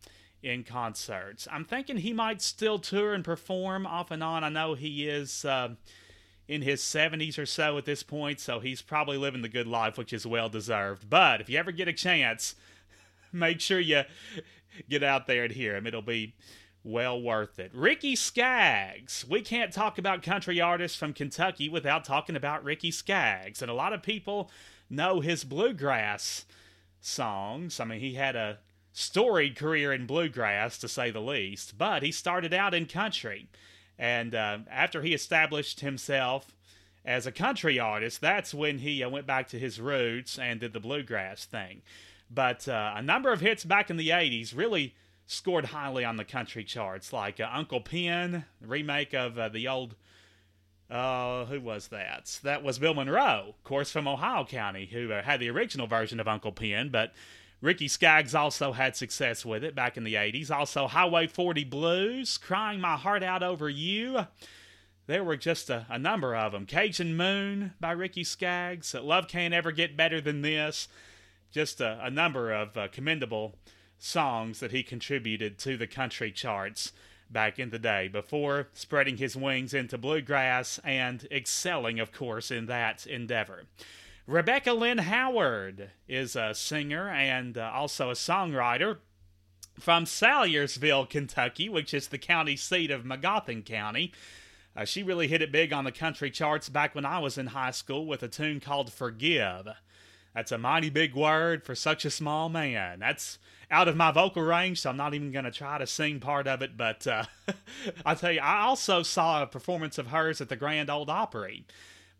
[0.42, 1.48] in concerts.
[1.52, 4.44] I'm thinking he might still tour and perform off and on.
[4.44, 5.70] I know he is uh,
[6.48, 9.98] in his 70s or so at this point, so he's probably living the good life,
[9.98, 11.10] which is well deserved.
[11.10, 12.56] But if you ever get a chance,
[13.34, 14.04] make sure you
[14.90, 15.88] get out there and hear him.
[15.88, 16.36] It'll be
[16.84, 17.72] well worth it.
[17.74, 19.26] Ricky Skaggs.
[19.28, 23.62] We can't talk about country artists from Kentucky without talking about Ricky Skaggs.
[23.62, 24.50] And a lot of people
[24.90, 26.46] know his bluegrass
[27.02, 27.80] songs.
[27.80, 28.60] I mean, he had a
[28.92, 33.48] storied career in bluegrass, to say the least, but he started out in country.
[33.98, 36.56] And uh, after he established himself
[37.06, 40.74] as a country artist, that's when he uh, went back to his roots and did
[40.74, 41.82] the bluegrass thing.
[42.30, 46.24] But uh, a number of hits back in the 80s really scored highly on the
[46.24, 49.96] country charts, like uh, Uncle Pen, remake of uh, the old.
[50.90, 52.40] Uh, who was that?
[52.42, 56.20] That was Bill Monroe, of course, from Ohio County, who uh, had the original version
[56.20, 57.14] of Uncle Pen, but
[57.62, 60.50] Ricky Skaggs also had success with it back in the 80s.
[60.50, 64.26] Also, Highway 40 Blues, Crying My Heart Out Over You.
[65.08, 66.66] There were just a, a number of them.
[66.66, 68.94] Cajun Moon by Ricky Skaggs.
[68.94, 70.88] Love Can't Ever Get Better Than This.
[71.52, 73.56] Just a, a number of uh, commendable
[73.98, 76.94] songs that he contributed to the country charts
[77.30, 82.66] back in the day before spreading his wings into bluegrass and excelling, of course, in
[82.66, 83.66] that endeavor.
[84.26, 88.98] Rebecca Lynn Howard is a singer and uh, also a songwriter
[89.80, 94.14] from Salyersville, Kentucky, which is the county seat of Magoffin County.
[94.76, 97.48] Uh, she really hit it big on the country charts back when I was in
[97.48, 99.68] high school with a tune called Forgive.
[100.34, 103.00] That's a mighty big word for such a small man.
[103.00, 103.40] That's
[103.72, 106.48] out of my vocal range, so I'm not even going to try to sing part
[106.48, 106.78] of it.
[106.78, 107.24] But uh,
[108.06, 111.66] I'll tell you, I also saw a performance of hers at the Grand Ole Opry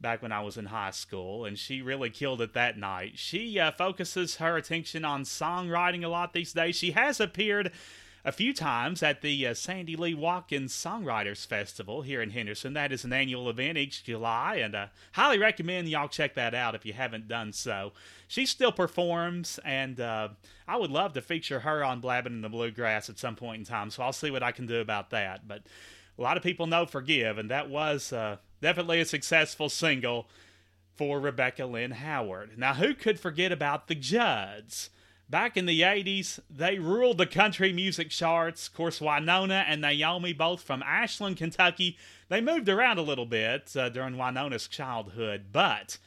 [0.02, 3.18] back when I was in high school, and she really killed it that night.
[3.18, 6.76] She uh, focuses her attention on songwriting a lot these days.
[6.76, 7.72] She has appeared
[8.26, 12.74] a few times at the uh, Sandy Lee Watkins Songwriters Festival here in Henderson.
[12.74, 16.54] That is an annual event each July, and I uh, highly recommend y'all check that
[16.54, 17.94] out if you haven't done so.
[18.28, 20.30] She still performs, and uh,
[20.68, 23.66] I would love to feature her on Blabbing in the Bluegrass at some point in
[23.66, 25.48] time, so I'll see what I can do about that.
[25.48, 25.64] But
[26.18, 30.28] a lot of people know Forgive, and that was uh, definitely a successful single
[30.96, 32.58] for Rebecca Lynn Howard.
[32.58, 34.90] Now, who could forget about the Judds?
[35.30, 38.68] Back in the 80s, they ruled the country music charts.
[38.68, 41.98] Of course, Wynonna and Naomi, both from Ashland, Kentucky,
[42.30, 46.00] they moved around a little bit uh, during Wynonna's childhood, but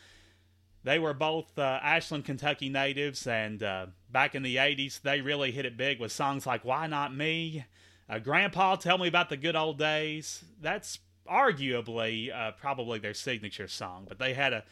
[0.83, 5.53] they were both uh, Ashland, Kentucky natives, and uh, back in the 80s, they really
[5.53, 7.65] hit it big with songs like Why Not Me?
[8.11, 10.45] Uh, Grandpa, Tell Me About the Good Old Days.
[10.61, 10.99] That's
[11.31, 14.65] arguably uh, probably their signature song, but they had a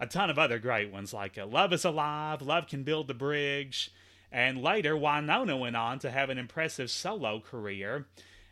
[0.00, 3.14] a ton of other great ones like uh, Love is Alive, Love Can Build the
[3.14, 3.92] Bridge,
[4.32, 8.06] and later Wynonna went on to have an impressive solo career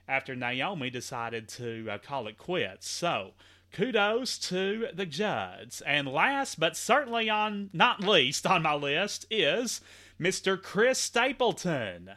[0.07, 2.89] after Naomi decided to uh, call it quits.
[2.89, 3.33] So,
[3.73, 5.81] kudos to the Judds.
[5.81, 9.81] And last but certainly on not least on my list is
[10.21, 10.61] Mr.
[10.63, 12.11] Chris Stapleton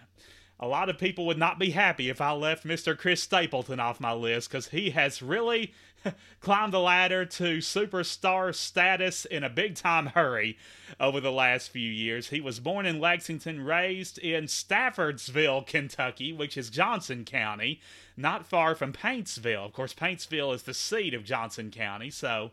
[0.61, 2.95] a lot of people would not be happy if I left Mr.
[2.95, 5.73] Chris Stapleton off my list because he has really
[6.41, 10.57] climbed the ladder to superstar status in a big time hurry
[10.99, 12.29] over the last few years.
[12.29, 17.81] He was born in Lexington, raised in Staffordsville, Kentucky, which is Johnson County,
[18.17, 19.65] not far from Paintsville.
[19.65, 22.51] Of course, Paintsville is the seat of Johnson County, so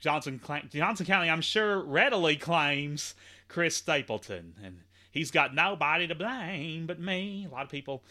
[0.00, 0.40] Johnson
[0.70, 3.14] Johnson County, I'm sure, readily claims
[3.48, 4.80] Chris Stapleton and
[5.14, 7.46] He's got nobody to blame but me.
[7.48, 8.02] A lot of people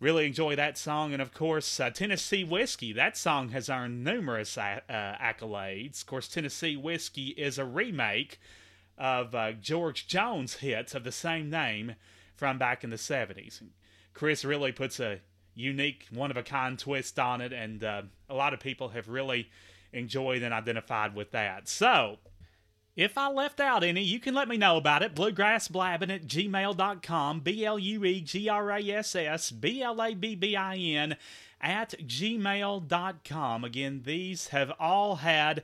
[0.00, 1.12] really enjoy that song.
[1.12, 2.92] And of course, uh, Tennessee Whiskey.
[2.92, 6.00] That song has earned numerous uh, accolades.
[6.00, 8.40] Of course, Tennessee Whiskey is a remake
[8.98, 11.94] of uh, George Jones hits of the same name
[12.34, 13.62] from back in the 70s.
[14.14, 15.20] Chris really puts a
[15.54, 19.08] unique, one of a kind twist on it, and uh, a lot of people have
[19.08, 19.50] really
[19.92, 21.68] enjoyed and identified with that.
[21.68, 22.18] So,
[23.00, 25.14] if I left out any, you can let me know about it.
[25.14, 27.40] Bluegrassblabbin at gmail.com.
[27.40, 30.76] B L U E G R A S S B L A B B I
[30.76, 31.16] N
[31.62, 33.64] at gmail.com.
[33.64, 35.62] Again, these have all had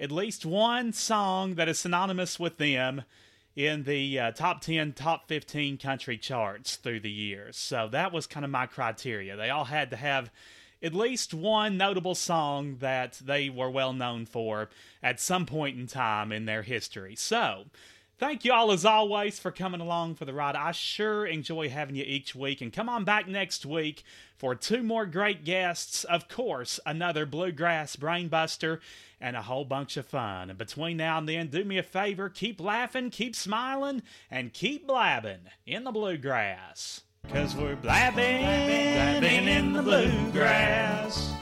[0.00, 3.02] at least one song that is synonymous with them
[3.54, 7.56] in the uh, top 10, top 15 country charts through the years.
[7.56, 9.36] So that was kind of my criteria.
[9.36, 10.30] They all had to have
[10.82, 14.68] at least one notable song that they were well known for
[15.02, 17.16] at some point in time in their history.
[17.16, 17.64] So,
[18.18, 20.56] Thank you all as always for coming along for the ride.
[20.56, 22.60] I sure enjoy having you each week.
[22.60, 24.02] And come on back next week
[24.36, 26.02] for two more great guests.
[26.02, 28.80] Of course, another bluegrass brainbuster
[29.20, 30.50] and a whole bunch of fun.
[30.50, 34.88] And between now and then, do me a favor keep laughing, keep smiling, and keep
[34.88, 37.02] blabbing in the bluegrass.
[37.26, 41.34] Cause we're blabbing, blabbing in the bluegrass.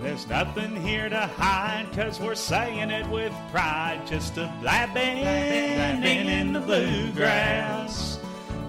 [0.00, 4.06] There's nothing here to hide, cause we're saying it with pride.
[4.06, 8.18] Just a blabbing, blabbing in the bluegrass.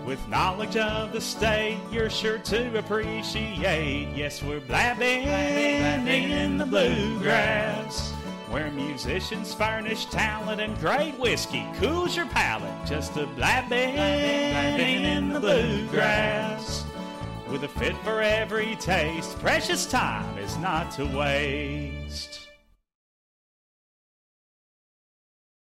[0.06, 4.10] With knowledge of the state, you're sure to appreciate.
[4.14, 8.14] Yes, we're blabbing, blabbing in the bluegrass.
[8.50, 12.74] Where musicians furnish talent and great whiskey cools your palate.
[12.86, 16.86] Just a blabbing, blabbing in the bluegrass.
[17.52, 22.47] With a fit for every taste, precious time is not to waste.